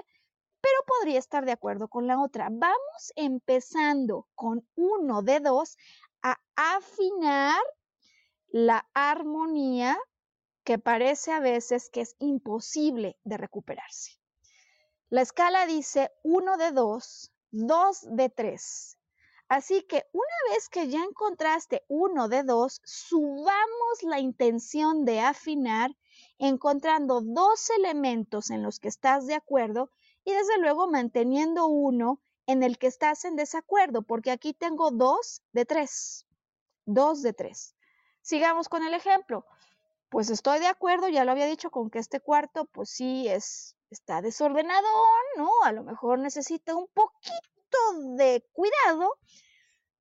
[0.68, 2.49] pero podría estar de acuerdo con la otra.
[2.51, 5.78] Vamos empezando con uno de dos
[6.22, 7.61] a afinar
[8.49, 9.97] la armonía
[10.65, 14.20] que parece a veces que es imposible de recuperarse.
[15.09, 18.97] La escala dice uno de dos, dos de tres.
[19.47, 25.95] Así que una vez que ya encontraste uno de dos, subamos la intención de afinar
[26.38, 29.89] encontrando dos elementos en los que estás de acuerdo
[30.28, 35.41] y desde luego manteniendo uno en el que estás en desacuerdo, porque aquí tengo dos
[35.53, 36.28] de tres.
[36.86, 37.75] Dos de tres.
[38.21, 39.45] Sigamos con el ejemplo.
[40.09, 43.78] Pues estoy de acuerdo, ya lo había dicho, con que este cuarto, pues sí, es,
[43.89, 44.86] está desordenado,
[45.38, 45.49] ¿no?
[45.63, 47.78] A lo mejor necesita un poquito
[48.17, 49.17] de cuidado.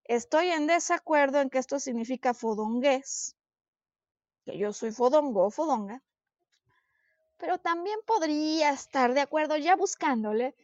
[0.03, 3.37] Estoy en desacuerdo en que esto significa fodongués,
[4.45, 6.03] que yo soy fodongo o fodonga
[7.39, 10.55] pero también podría estar de acuerdo ya buscándole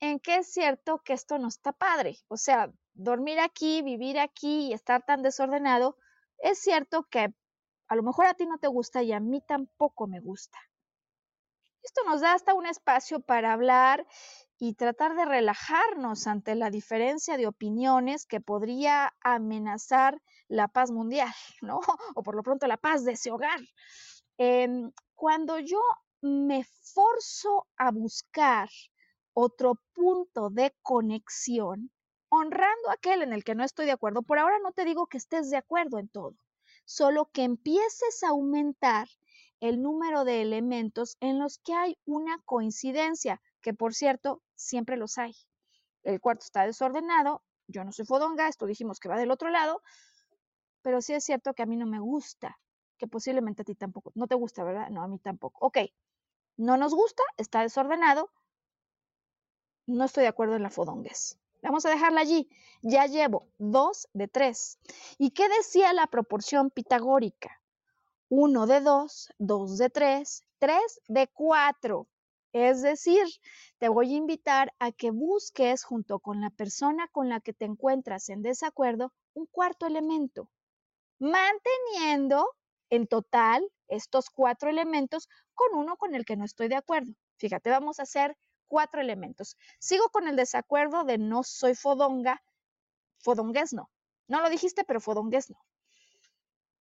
[0.00, 2.16] en que es cierto que esto no está padre.
[2.28, 5.96] O sea, dormir aquí, vivir aquí y estar tan desordenado,
[6.38, 7.34] es cierto que
[7.88, 10.58] a lo mejor a ti no te gusta y a mí tampoco me gusta.
[11.82, 14.06] Esto nos da hasta un espacio para hablar
[14.58, 21.32] y tratar de relajarnos ante la diferencia de opiniones que podría amenazar la paz mundial,
[21.62, 21.80] ¿no?
[22.14, 23.60] O por lo pronto la paz de ese hogar.
[24.36, 25.80] Em, cuando yo
[26.22, 28.68] me forzo a buscar
[29.32, 31.90] otro punto de conexión,
[32.28, 34.22] honrando aquel en el que no estoy de acuerdo.
[34.22, 36.36] Por ahora no te digo que estés de acuerdo en todo,
[36.84, 39.08] solo que empieces a aumentar
[39.60, 45.18] el número de elementos en los que hay una coincidencia, que por cierto, siempre los
[45.18, 45.34] hay.
[46.02, 49.82] El cuarto está desordenado, yo no soy fodonga, esto dijimos que va del otro lado,
[50.82, 52.58] pero sí es cierto que a mí no me gusta,
[52.98, 54.88] que posiblemente a ti tampoco, no te gusta, ¿verdad?
[54.90, 55.66] No, a mí tampoco.
[55.66, 55.78] Ok,
[56.60, 58.30] no nos gusta, está desordenado,
[59.86, 61.38] no estoy de acuerdo en la fodongues.
[61.62, 62.48] Vamos a dejarla allí.
[62.82, 64.78] Ya llevo dos de tres.
[65.18, 67.62] ¿Y qué decía la proporción pitagórica?
[68.28, 72.08] Uno de dos, dos de tres, tres de cuatro.
[72.52, 73.26] Es decir,
[73.78, 77.64] te voy a invitar a que busques junto con la persona con la que te
[77.64, 80.50] encuentras en desacuerdo un cuarto elemento,
[81.18, 82.54] manteniendo
[82.90, 87.12] en total estos cuatro elementos con uno con el que no estoy de acuerdo.
[87.36, 88.36] Fíjate, vamos a hacer
[88.68, 89.56] cuatro elementos.
[89.78, 92.42] Sigo con el desacuerdo de no soy fodonga.
[93.18, 93.90] Fodongués no.
[94.28, 95.58] No lo dijiste, pero fodongués no.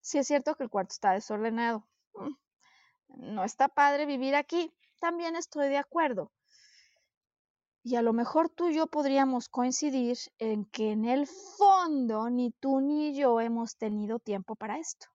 [0.01, 1.88] Sí es cierto que el cuarto está desordenado.
[2.14, 4.72] Mm, no está padre vivir aquí.
[4.99, 6.32] También estoy de acuerdo.
[7.84, 12.51] Y a lo mejor tú y yo podríamos coincidir en que en el fondo ni
[12.51, 15.07] tú ni yo hemos tenido tiempo para esto.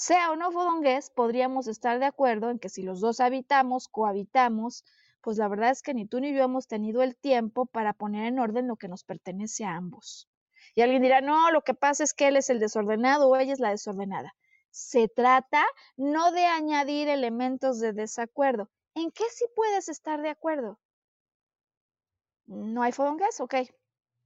[0.00, 4.84] Sea o no fodongués, podríamos estar de acuerdo en que si los dos habitamos, cohabitamos,
[5.22, 8.26] pues la verdad es que ni tú ni yo hemos tenido el tiempo para poner
[8.26, 10.28] en orden lo que nos pertenece a ambos.
[10.76, 13.52] Y alguien dirá, no, lo que pasa es que él es el desordenado o ella
[13.52, 14.36] es la desordenada.
[14.70, 18.70] Se trata no de añadir elementos de desacuerdo.
[18.94, 20.78] ¿En qué sí puedes estar de acuerdo?
[22.46, 23.56] No hay fodongués, ok.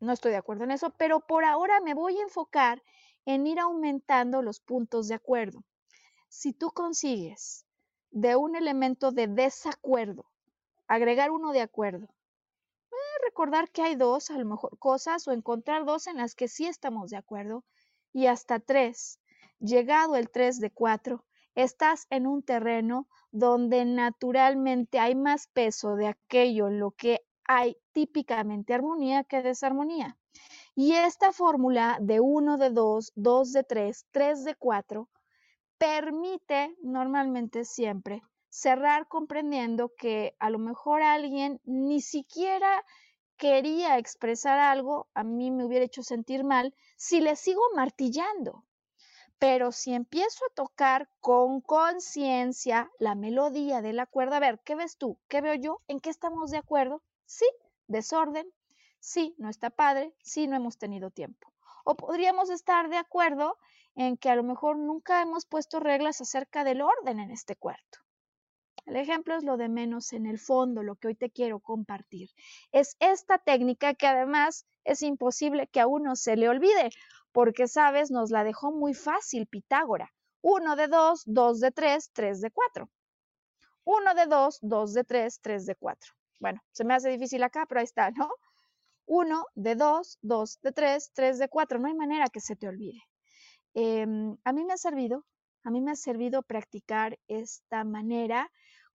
[0.00, 2.82] No estoy de acuerdo en eso, pero por ahora me voy a enfocar
[3.24, 5.64] en ir aumentando los puntos de acuerdo.
[6.28, 7.66] Si tú consigues
[8.10, 10.26] de un elemento de desacuerdo
[10.86, 12.08] agregar uno de acuerdo,
[12.90, 16.48] eh, recordar que hay dos, a lo mejor cosas, o encontrar dos en las que
[16.48, 17.64] sí estamos de acuerdo,
[18.12, 19.20] y hasta tres.
[19.58, 26.08] Llegado el tres de cuatro, estás en un terreno donde naturalmente hay más peso de
[26.08, 30.18] aquello lo que hay típicamente armonía que desarmonía.
[30.74, 35.08] Y esta fórmula de 1 de 2, 2 de 3, 3 de 4
[35.76, 42.84] permite normalmente siempre cerrar comprendiendo que a lo mejor alguien ni siquiera
[43.36, 48.64] quería expresar algo, a mí me hubiera hecho sentir mal si le sigo martillando.
[49.38, 54.74] Pero si empiezo a tocar con conciencia la melodía de la cuerda, a ver, ¿qué
[54.74, 55.18] ves tú?
[55.28, 55.80] ¿Qué veo yo?
[55.88, 57.02] ¿En qué estamos de acuerdo?
[57.26, 57.46] Sí,
[57.88, 58.46] desorden,
[59.02, 61.52] sí, no está padre, sí, no hemos tenido tiempo.
[61.84, 63.58] O podríamos estar de acuerdo
[63.96, 67.98] en que a lo mejor nunca hemos puesto reglas acerca del orden en este cuarto.
[68.86, 72.30] El ejemplo es lo de menos en el fondo, lo que hoy te quiero compartir.
[72.70, 76.90] Es esta técnica que además es imposible que a uno se le olvide,
[77.32, 80.12] porque, sabes, nos la dejó muy fácil Pitágora.
[80.42, 82.88] Uno de dos, dos de tres, tres de cuatro.
[83.84, 86.12] Uno de dos, dos de tres, tres de cuatro.
[86.40, 88.28] Bueno, se me hace difícil acá, pero ahí está, ¿no?
[89.06, 91.78] Uno de dos, dos de tres, tres de cuatro.
[91.78, 93.02] No hay manera que se te olvide.
[93.74, 95.24] Em, a mí me ha servido,
[95.64, 98.50] a mí me ha servido practicar esta manera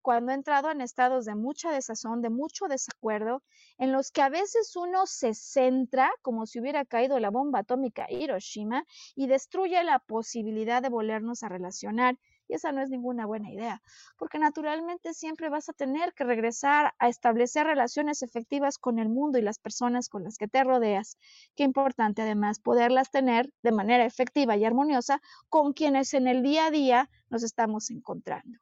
[0.08, 3.44] cuando he entrado en estados de mucha desazón, de mucho desacuerdo,
[3.78, 8.08] en los que a veces uno se centra como si hubiera caído la bomba atómica
[8.10, 8.86] Hiroshima
[9.16, 12.18] y destruye la posibilidad de volvernos a relacionar.
[12.48, 13.82] Y esa no es ninguna buena idea,
[14.18, 19.38] porque naturalmente siempre vas a tener que regresar a establecer relaciones efectivas con el mundo
[19.38, 21.18] y las personas con las que te rodeas.
[21.56, 26.68] Qué importante además poderlas tener de manera efectiva y armoniosa con quienes en el día
[26.68, 28.60] a día nos estamos encontrando.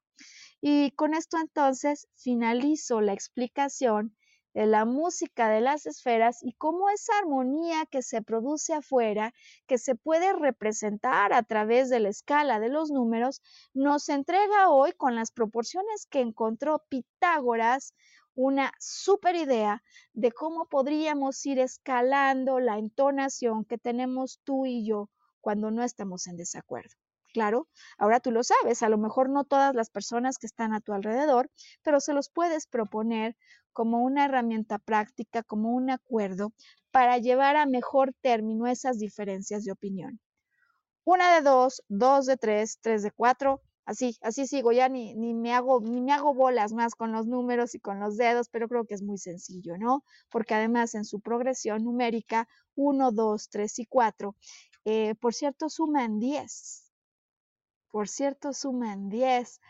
[0.61, 4.15] Y con esto entonces finalizo la explicación
[4.55, 9.33] de la música de las esferas y cómo esa armonía que se produce afuera,
[9.67, 13.41] que se puede representar a través de la escala de los números,
[13.73, 17.93] nos entrega hoy con las proporciones que encontró Pitágoras
[18.33, 19.83] una super idea
[20.13, 25.09] de cómo podríamos ir escalando la entonación que tenemos tú y yo
[25.41, 27.04] cuando no estamos en desacuerdo.
[27.35, 27.67] Claro,
[27.97, 30.93] ahora tú lo sabes, a lo mejor no todas las personas que están a tu
[30.93, 31.51] alrededor,
[31.83, 33.35] pero se los puedes proponer
[33.73, 36.53] como una herramienta práctica, como un acuerdo
[36.91, 40.21] para llevar a mejor término esas diferencias de opinión.
[41.03, 45.53] Una de dos, dos de tres, tres de cuatro, así, así sigo, ya ni, me
[45.53, 48.85] hago, ni me hago bolas más con los números y con los dedos, pero creo
[48.85, 50.05] que es muy sencillo, ¿no?
[50.29, 54.37] Porque además en su progresión numérica, uno, dos, tres y cuatro,
[54.85, 56.84] eh, por cierto, suman diez
[57.95, 59.61] por cierto, suman 10,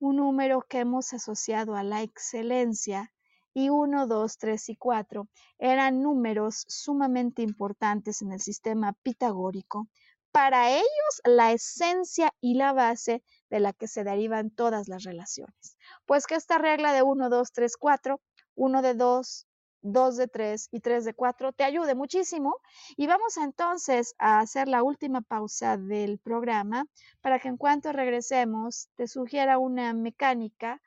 [0.00, 3.12] un número que hemos asociado a la excelencia,
[3.54, 5.28] y 1, 2, 3 y 4
[5.60, 9.86] eran números sumamente importantes en el sistema pitagórico.
[10.32, 15.76] Para ellos, la esencia y la base de la que se derivan todas las relaciones.
[16.06, 18.20] Pues que esta regla de 1, 2, 3, 4,
[18.56, 19.46] 1 de 2,
[19.82, 22.56] 2 de 3 y 3 de 4 te ayude muchísimo.
[22.96, 26.86] Y vamos entonces a hacer la última pausa del programa
[27.20, 30.80] para que en cuanto regresemos te sugiera una mecánica,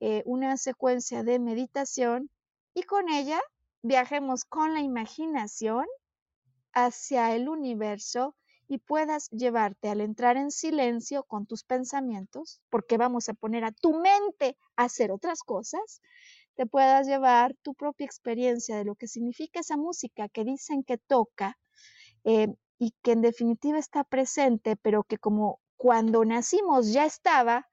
[0.00, 2.30] eh, una secuencia de meditación
[2.74, 3.40] y con ella
[3.82, 5.86] viajemos con la imaginación
[6.72, 8.34] hacia el universo
[8.68, 13.72] y puedas llevarte al entrar en silencio con tus pensamientos, porque vamos a poner a
[13.72, 16.00] tu mente a hacer otras cosas,
[16.60, 20.98] te puedas llevar tu propia experiencia de lo que significa esa música que dicen que
[20.98, 21.56] toca
[22.24, 22.48] eh,
[22.78, 27.66] y que en definitiva está presente, pero que como cuando nacimos ya estaba,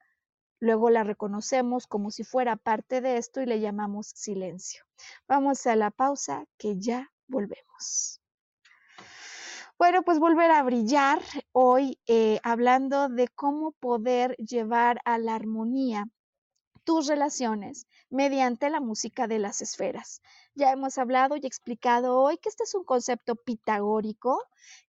[0.58, 4.84] luego la reconocemos como si fuera parte de esto y le llamamos silencio.
[5.28, 8.22] Vamos a la pausa que ya volvemos.
[9.76, 11.20] Bueno, pues volver a brillar
[11.52, 16.06] hoy eh, hablando de cómo poder llevar a la armonía
[16.88, 20.22] tus relaciones mediante la música de las esferas.
[20.54, 24.42] Ya hemos hablado y explicado hoy que este es un concepto pitagórico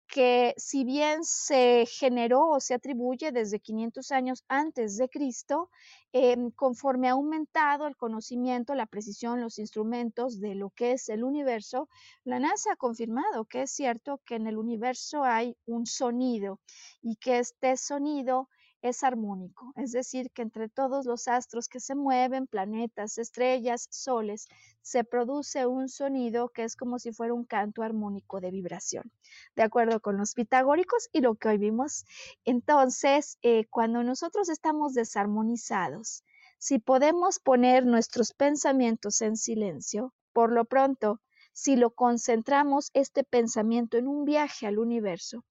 [0.08, 5.70] que si bien se generó o se atribuye desde 500 años antes de Cristo,
[6.14, 11.26] em, conforme ha aumentado el conocimiento, la precisión, los instrumentos de lo que es el
[11.26, 11.89] universo,
[12.24, 16.62] la NASA ha confirmado que es cierto que en el universo hay un sonido
[17.02, 18.47] y que este sonido
[18.82, 24.48] es armónico, es decir, que entre todos los astros que se mueven, planetas, estrellas, soles,
[24.82, 29.12] se produce un sonido que es como si fuera un canto armónico de vibración,
[29.56, 32.06] de acuerdo con los pitagóricos y lo que hoy vimos.
[32.46, 36.24] Entonces, eh, cuando nosotros estamos desarmonizados,
[36.58, 41.22] si podemos poner nuestros pensamientos en silencio, por lo pronto,
[41.54, 45.44] si lo concentramos este pensamiento en un viaje al universo,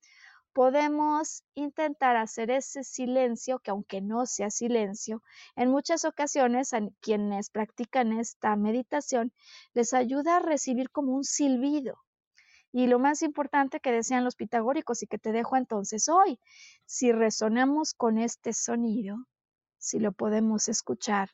[0.53, 5.23] podemos intentar hacer ese silencio, que aunque no sea silencio,
[5.57, 9.33] en muchas ocasiones a quienes practican esta meditación
[9.75, 11.99] les ayuda a recibir como un silbido.
[12.73, 16.39] Y lo más importante que decían los pitagóricos y que te dejo entonces hoy,
[16.85, 19.17] si resonamos con este sonido,
[19.79, 21.31] si lo podemos escuchar,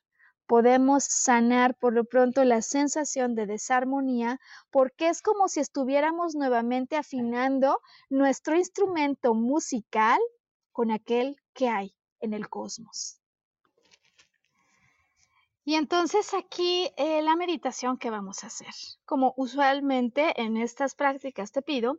[0.46, 4.40] podemos sanar por lo pronto la sensación de desarmonía
[4.70, 7.80] porque es como si estuviéramos nuevamente afinando
[8.10, 10.18] nuestro instrumento musical
[10.72, 13.20] con aquel que hay en el cosmos.
[15.66, 18.74] Y entonces aquí eh, la meditación que vamos a hacer,
[19.06, 21.98] como usualmente en estas prácticas te pido,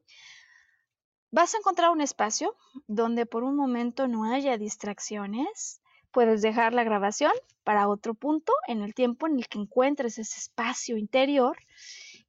[1.32, 5.82] vas a encontrar un espacio donde por un momento no haya distracciones,
[6.16, 7.34] Puedes dejar la grabación
[7.66, 11.58] para otro punto en el tiempo en el que encuentres ese espacio interior.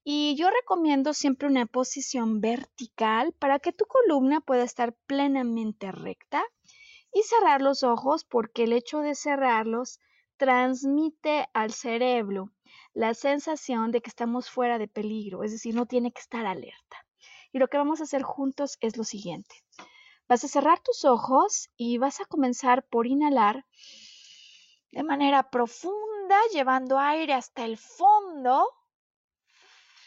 [0.02, 6.42] Y yo recomiendo siempre una posición vertical para que tu columna pueda estar plenamente recta
[7.12, 10.00] y cerrar los ojos porque el hecho de cerrarlos
[10.36, 12.50] transmite al cerebro
[12.92, 17.06] la sensación de que estamos fuera de peligro, es decir, no tiene que estar alerta.
[17.52, 19.54] Y lo que vamos a hacer juntos es lo siguiente.
[20.28, 23.64] Vas a cerrar tus ojos y vas a comenzar por inhalar
[24.90, 28.66] de manera profunda, llevando aire hasta el fondo.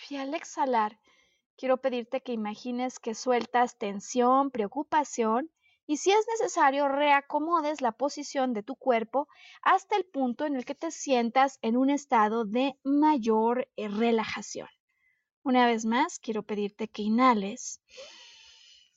[0.10, 1.00] Y al exhalar,
[1.56, 5.52] quiero pedirte que imagines que sueltas tensión, preocupación
[5.90, 9.28] y si es necesario, reacomodes la posición de tu cuerpo
[9.64, 14.68] hasta el punto en el que te sientas en un estado de mayor eh, relajación.
[15.42, 17.82] Una vez más, quiero pedirte que inhales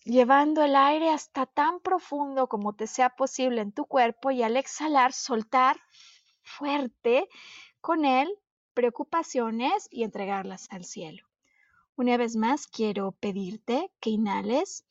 [0.05, 4.57] llevando el aire hasta tan profundo como te sea posible en tu cuerpo y al
[4.57, 5.81] exhalar soltar
[6.43, 7.29] fuerte
[7.81, 8.29] con él
[8.75, 11.27] preocupaciones y entregarlas al cielo.
[11.95, 14.85] Una vez más quiero pedirte que inhales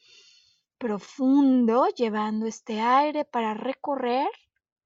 [0.78, 4.30] profundo llevando este aire para recorrer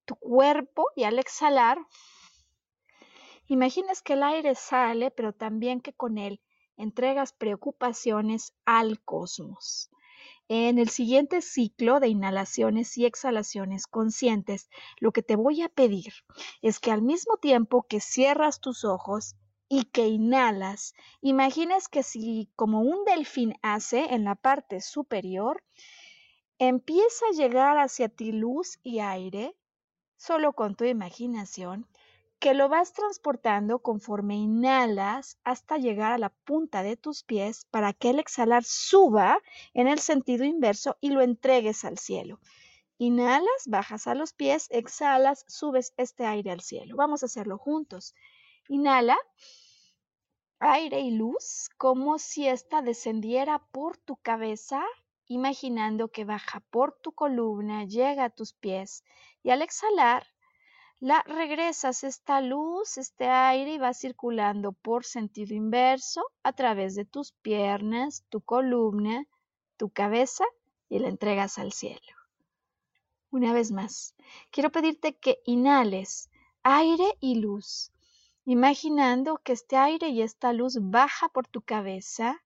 [0.05, 1.77] tu cuerpo y al exhalar
[3.47, 6.41] imagines que el aire sale pero también que con él
[6.77, 9.89] entregas preocupaciones al cosmos.
[10.47, 14.69] En el siguiente ciclo de inhalaciones y exhalaciones conscientes,
[14.99, 16.13] lo que te voy a pedir
[16.61, 19.35] es que al mismo tiempo que cierras tus ojos
[19.69, 25.63] y que inhalas, imagines que si como un delfín hace en la parte superior,
[26.59, 29.57] empieza a llegar hacia ti luz y aire,
[30.15, 31.87] solo con tu imaginación,
[32.45, 37.91] que lo vas transportando conforme inhalas hasta llegar a la punta de tus pies para
[37.91, 39.39] que el exhalar suba
[39.73, 42.39] en el sentido inverso y lo entregues al cielo.
[42.99, 46.95] Inhalas, bajas a los pies, exhalas, subes este aire al cielo.
[46.95, 48.13] Vamos a hacerlo juntos.
[48.67, 49.17] Inhala
[50.59, 54.83] aire y luz como si ésta descendiera por tu cabeza,
[55.25, 59.03] imaginando que baja por tu columna, llega a tus pies
[59.41, 60.27] y al exhalar
[60.99, 67.05] la regresas esta luz, este aire y va circulando por sentido inverso a través de
[67.05, 69.25] tus piernas, tu columna,
[69.77, 70.45] tu cabeza
[70.89, 71.99] y la entregas al cielo.
[73.29, 74.15] Una vez más,
[74.51, 76.29] quiero pedirte que inhales
[76.63, 77.91] aire y luz,
[78.45, 82.41] imaginando que este aire y esta luz baja por tu cabeza,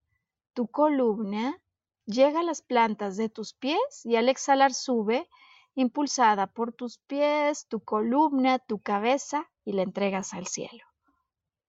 [0.53, 1.61] tu columna,
[2.05, 5.29] llega a las plantas de tus pies y al exhalar sube
[5.75, 10.83] impulsada por tus pies, tu columna, tu cabeza y la entregas al cielo.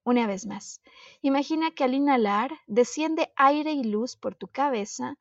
[0.03, 0.81] Una vez más,
[1.21, 5.19] imagina que al inhalar desciende aire y luz por tu cabeza,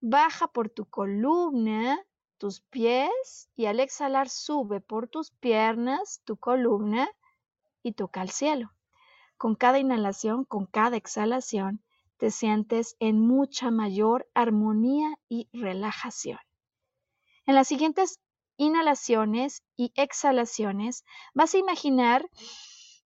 [0.00, 2.00] baja por tu columna,
[2.38, 7.10] tus pies y al exhalar sube por tus piernas, tu columna
[7.82, 8.70] y toca al cielo.
[9.36, 11.82] Con cada inhalación, con cada exhalación,
[12.16, 16.38] te sientes en mucha mayor armonía y relajación.
[17.50, 18.20] En las siguientes
[18.58, 21.02] inhalaciones y exhalaciones,
[21.34, 22.24] vas a imaginar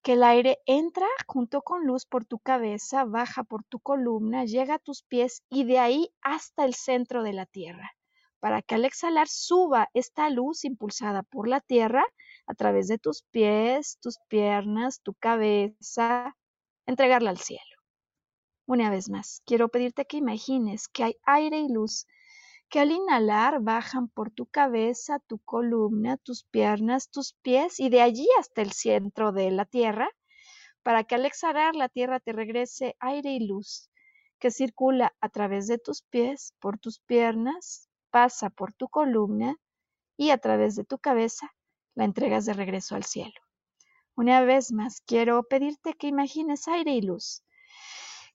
[0.02, 4.74] que el aire entra junto con luz por tu cabeza, baja por tu columna, llega
[4.74, 7.92] a tus pies y de ahí hasta el centro de la tierra,
[8.38, 12.04] para que al exhalar suba esta luz impulsada por la tierra
[12.46, 16.36] a través de tus pies, tus piernas, tu cabeza,
[16.84, 17.62] entregarla al cielo.
[18.66, 22.06] Una vez más, quiero pedirte que imagines que hay aire y luz
[22.74, 28.02] que al inhalar bajan por tu cabeza, tu columna, tus piernas, tus pies y de
[28.02, 30.08] allí hasta el centro de la tierra,
[30.82, 33.92] para que al exhalar la tierra te regrese aire y luz
[34.40, 39.54] que circula a través de tus pies, por tus piernas, pasa por tu columna
[40.16, 41.52] y a través de tu cabeza
[41.94, 43.40] la entregas de regreso al cielo.
[44.16, 47.43] Una vez más, quiero pedirte que imagines aire y luz,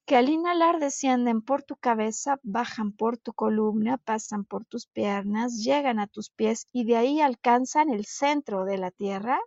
[0.09, 5.63] que al inhalar descienden por tu cabeza, bajan por tu columna, pasan por tus piernas,
[5.63, 9.39] llegan a tus pies y de ahí alcanzan el centro de la tierra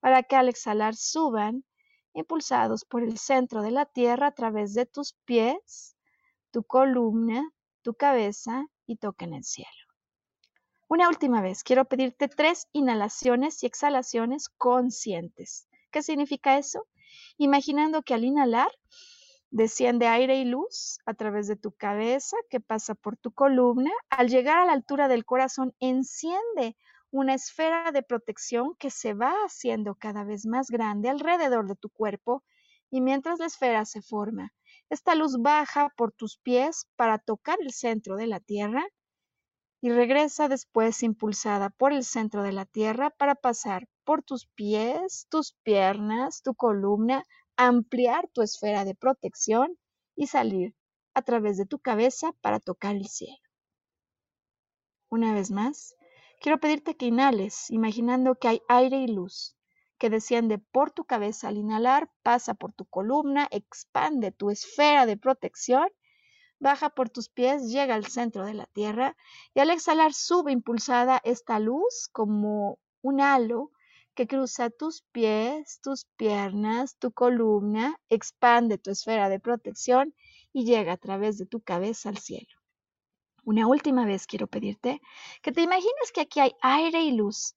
[0.00, 1.62] para que al exhalar suban,
[2.14, 5.94] impulsados por el centro de la tierra a través de tus pies,
[6.52, 7.46] tu columna,
[7.82, 9.68] tu cabeza y toquen el cielo.
[10.88, 15.68] Una última vez, quiero pedirte tres inhalaciones y exhalaciones conscientes.
[15.90, 16.86] ¿Qué significa eso?
[17.36, 18.70] Imaginando que al inhalar
[19.50, 23.90] desciende aire y luz a través de tu cabeza que pasa por tu columna.
[24.10, 26.76] Al llegar a la altura del corazón, enciende
[27.10, 31.88] una esfera de protección que se va haciendo cada vez más grande alrededor de tu
[31.88, 32.44] cuerpo
[32.90, 34.52] y mientras la esfera se forma,
[34.90, 38.86] esta luz baja por tus pies para tocar el centro de la Tierra
[39.80, 45.26] y regresa después impulsada por el centro de la Tierra para pasar por tus pies,
[45.30, 47.22] tus piernas, tu columna,
[47.58, 49.78] ampliar tu esfera de protección
[50.16, 50.74] y salir
[51.12, 53.36] a través de tu cabeza para tocar el cielo.
[55.10, 55.94] Una vez más,
[56.40, 59.54] quiero pedirte que inhales, imaginando que hay aire y luz
[59.98, 65.16] que desciende por tu cabeza al inhalar, pasa por tu columna, expande tu esfera de
[65.16, 65.88] protección
[66.60, 69.16] baja por tus pies, llega al centro de la tierra
[69.54, 73.70] y al exhalar sube impulsada esta luz como un halo
[74.18, 80.12] que cruza tus pies, tus piernas, tu columna, expande tu esfera de protección
[80.52, 82.52] y llega a través de tu cabeza al cielo.
[83.44, 85.00] Una última vez quiero pedirte
[85.40, 87.54] que te imagines que aquí hay aire y luz,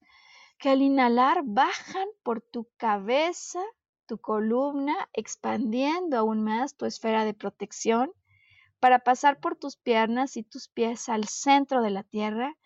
[0.56, 3.60] que al inhalar bajan por tu cabeza,
[4.06, 8.12] tu columna, expandiendo aún más tu esfera de protección
[8.78, 12.56] para pasar por tus piernas y tus pies al centro de la tierra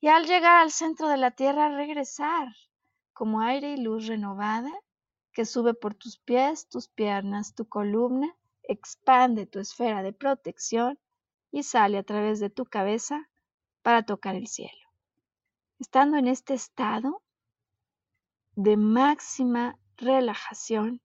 [0.00, 2.48] y al llegar al centro de la tierra regresar
[3.20, 4.72] como aire y luz renovada
[5.34, 10.98] que sube por tus pies, tus piernas, tu columna, expande tu esfera de protección
[11.50, 13.28] y sale a través de tu cabeza
[13.82, 14.88] para tocar el cielo.
[15.78, 17.22] Estando en este estado
[18.54, 21.02] de máxima relajación,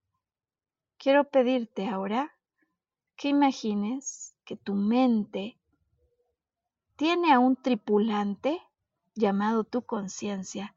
[0.98, 2.34] quiero pedirte ahora
[3.18, 5.60] que imagines que tu mente
[6.96, 8.62] tiene a un tripulante
[9.16, 10.74] llamado tu conciencia,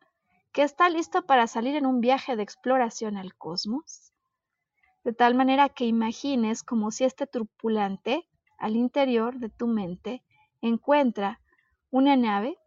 [0.53, 4.12] que está listo para salir en un viaje de exploración al cosmos,
[5.05, 8.28] de tal manera que imagines como si este tripulante
[8.59, 10.24] al interior de tu mente
[10.61, 11.40] encuentra
[11.90, 12.59] una nave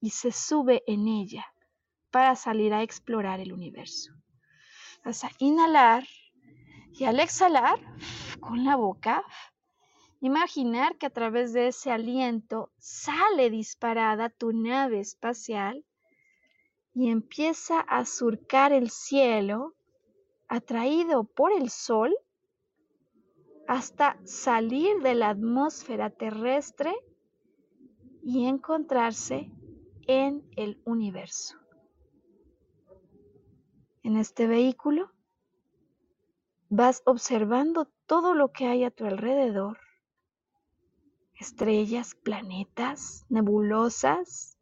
[0.00, 1.46] y se sube en ella
[2.10, 4.12] para salir a explorar el universo.
[5.04, 6.06] Vas a inhalar
[6.92, 7.78] y al exhalar
[8.40, 9.24] con la boca,
[10.20, 15.84] imaginar que a través de ese aliento sale disparada tu nave espacial
[16.96, 19.74] y empieza a surcar el cielo
[20.48, 22.16] atraído por el sol
[23.68, 26.94] hasta salir de la atmósfera terrestre
[28.22, 29.52] y encontrarse
[30.06, 31.58] en el universo.
[34.02, 35.10] En este vehículo
[36.70, 39.76] vas observando todo lo que hay a tu alrededor.
[41.34, 44.55] Estrellas, planetas, nebulosas.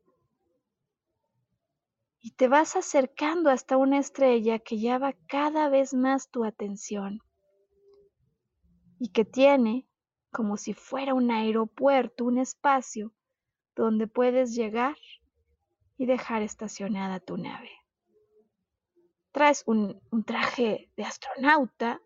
[2.25, 7.21] Y te vas acercando hasta una estrella que llama cada vez más tu atención
[8.99, 9.87] y que tiene,
[10.33, 13.13] como si fuera un aeropuerto, un espacio
[13.77, 14.97] donde puedes llegar
[15.99, 17.71] y dejar estacionada tu nave.
[19.31, 22.01] Traes un, traje de astronauta,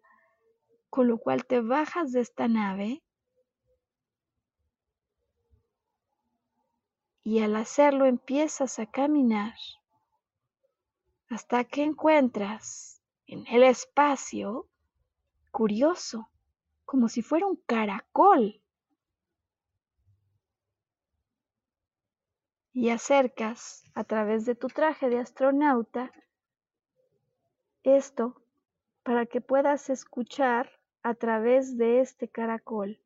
[0.91, 3.05] con lo cual te bajas de esta nave
[7.23, 9.55] y al hacerlo empiezas a caminar
[11.29, 14.68] hasta que encuentras en el espacio,
[15.51, 16.31] curioso,
[16.85, 18.62] como si fuera un caracol.
[22.72, 26.12] Y acercas a través de tu traje de astronauta
[27.83, 28.41] esto
[29.03, 30.70] para que puedas escuchar
[31.03, 33.01] a través de este caracol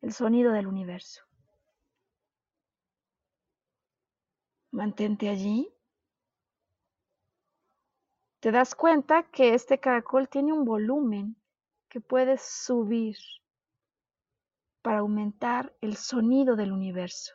[0.00, 1.22] el sonido del universo.
[4.72, 5.72] Mantente allí.
[8.42, 11.36] Te das cuenta que este caracol tiene un volumen
[11.88, 13.16] que puedes subir
[14.82, 17.34] para aumentar el sonido del universo.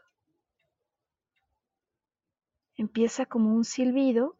[2.75, 4.35] empieza como un silbido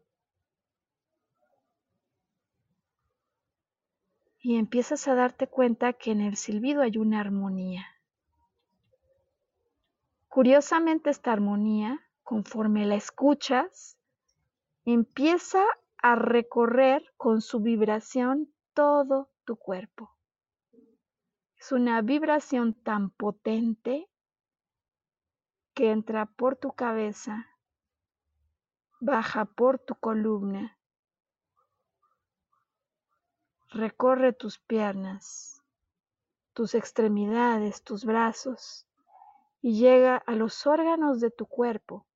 [4.40, 7.86] y empiezas a darte cuenta que en el silbido hay una armonía.
[10.28, 13.96] Curiosamente esta armonía, conforme la escuchas,
[14.84, 15.64] empieza
[16.00, 20.16] a recorrer con su vibración todo tu cuerpo.
[21.56, 24.08] Es una vibración tan potente
[25.74, 27.46] que entra por tu cabeza,
[29.00, 30.78] baja por tu columna,
[33.70, 35.64] recorre tus piernas,
[36.52, 38.86] tus extremidades, tus brazos
[39.60, 42.06] y llega a los órganos de tu cuerpo,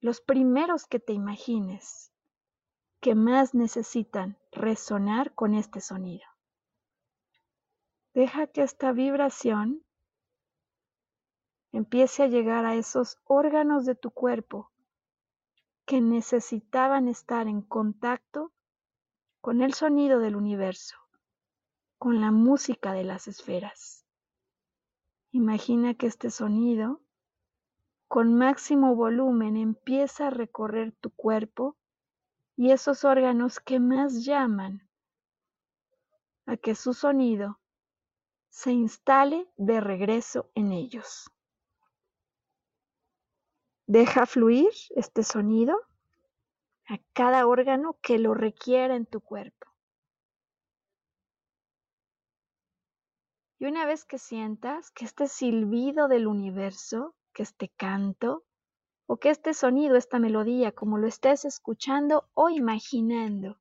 [0.00, 2.13] los primeros que te imagines
[3.04, 6.24] que más necesitan resonar con este sonido.
[8.14, 9.84] Deja que esta vibración
[11.70, 14.70] empiece a llegar a esos órganos de tu cuerpo
[15.84, 18.54] que necesitaban estar en contacto
[19.42, 20.96] con el sonido del universo,
[21.98, 24.06] con la música de las esferas.
[25.30, 27.02] Imagina que este sonido,
[28.08, 31.76] con máximo volumen, empieza a recorrer tu cuerpo
[32.56, 34.88] y esos órganos que más llaman
[36.46, 37.58] a que su sonido
[38.48, 41.30] se instale de regreso en ellos.
[43.86, 45.76] Deja fluir este sonido
[46.86, 49.66] a cada órgano que lo requiera en tu cuerpo.
[53.58, 58.44] Y una vez que sientas que este silbido del universo, que este canto,
[59.06, 63.58] o que este sonido, esta melodía, como lo estés escuchando o imaginando,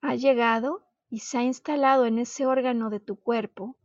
[0.00, 3.76] ha llegado y se ha instalado en ese órgano de tu cuerpo,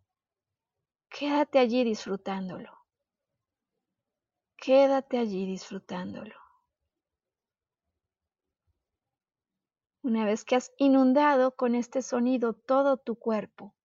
[1.09, 2.71] quédate allí disfrutándolo.
[4.57, 6.35] Quédate allí disfrutándolo.
[10.01, 13.75] Una vez que has inundado con este sonido todo tu cuerpo,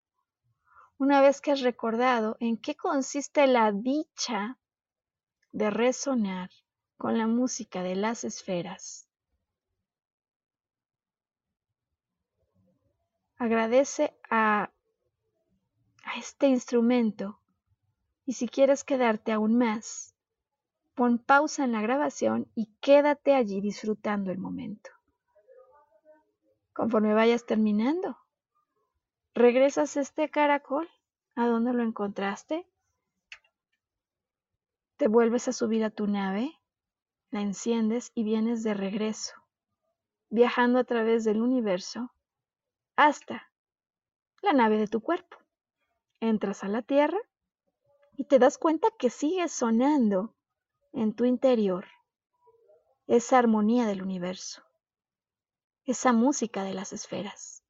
[0.97, 4.59] una vez que has recordado en qué consiste la dicha
[5.55, 6.51] de resonar
[6.97, 9.09] con la música de las esferas,
[13.39, 14.73] agradece a,
[16.05, 17.39] a este instrumento.
[18.27, 20.15] Y si quieres quedarte aún más,
[20.95, 24.91] Pon pausa en la grabación y quédate allí disfrutando el momento.
[26.73, 28.17] Conforme vayas terminando,
[29.35, 30.89] regresas este caracol.
[31.37, 32.65] A donde lo encontraste,
[34.97, 36.61] te vuelves a subir a tu nave,
[37.31, 39.35] la enciendes y vienes de regreso,
[40.31, 42.13] viajando a través del universo
[42.97, 43.51] hasta
[44.43, 45.37] la nave de tu cuerpo.
[46.21, 47.19] Entras a la Tierra
[48.17, 50.35] y te das cuenta que sigue sonando
[50.93, 51.87] en tu interior
[53.07, 54.63] esa armonía del universo,
[55.85, 57.63] esa música de las esferas.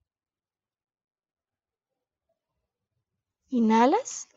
[3.48, 4.28] Inhalas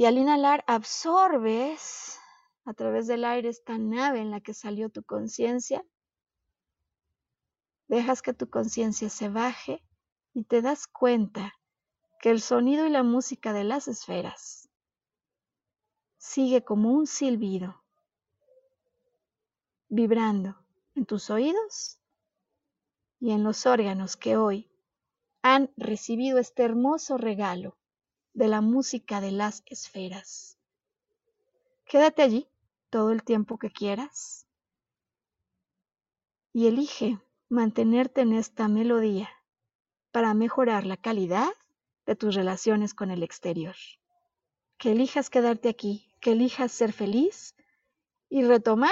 [0.00, 2.18] y al inhalar absorbes
[2.64, 5.84] a través del aire esta nave en la que salió tu conciencia.
[7.86, 9.84] Dejas que tu conciencia se baje
[10.32, 11.52] y te das cuenta
[12.18, 14.70] que el sonido y la música de las esferas
[16.16, 17.84] sigue como un silbido
[19.90, 22.00] vibrando en tus oídos
[23.18, 24.72] y en los órganos que hoy
[25.42, 27.76] han recibido este hermoso regalo
[28.34, 30.58] de la música de las esferas.
[31.84, 32.48] Quédate allí
[32.90, 34.46] todo el tiempo que quieras
[36.52, 37.18] y elige
[37.48, 39.28] mantenerte en esta melodía
[40.12, 41.50] para mejorar la calidad
[42.06, 43.76] de tus relaciones con el exterior.
[44.78, 47.54] Que elijas quedarte aquí, que elijas ser feliz
[48.28, 48.90] y retomar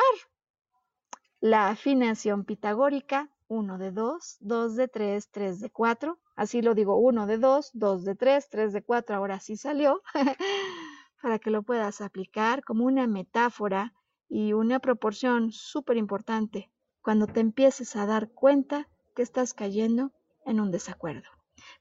[1.41, 6.18] la afinación pitagórica, 1 de 2, 2 de 3, 3 de 4.
[6.39, 10.03] Así lo digo, 1 de 2, 2 de 3, 3 de 4, ahora sí salió,
[11.20, 13.93] para que lo puedas aplicar como una metáfora
[14.28, 16.70] y una proporción súper importante
[17.03, 20.12] cuando te empieces a dar cuenta que estás cayendo
[20.47, 21.28] en un desacuerdo.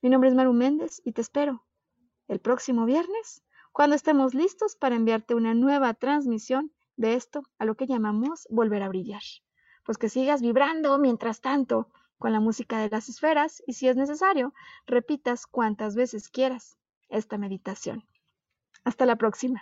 [0.02, 1.64] Mi nombre es Maru Méndez y te espero
[2.28, 7.76] el próximo viernes cuando estemos listos para enviarte una nueva transmisión de esto a lo
[7.76, 9.22] que llamamos volver a brillar
[9.88, 13.96] pues que sigas vibrando mientras tanto con la música de las esferas y si es
[13.96, 14.54] necesario,
[14.86, 16.78] repitas cuantas veces quieras
[17.10, 18.04] esta meditación.
[18.84, 19.62] Hasta la próxima.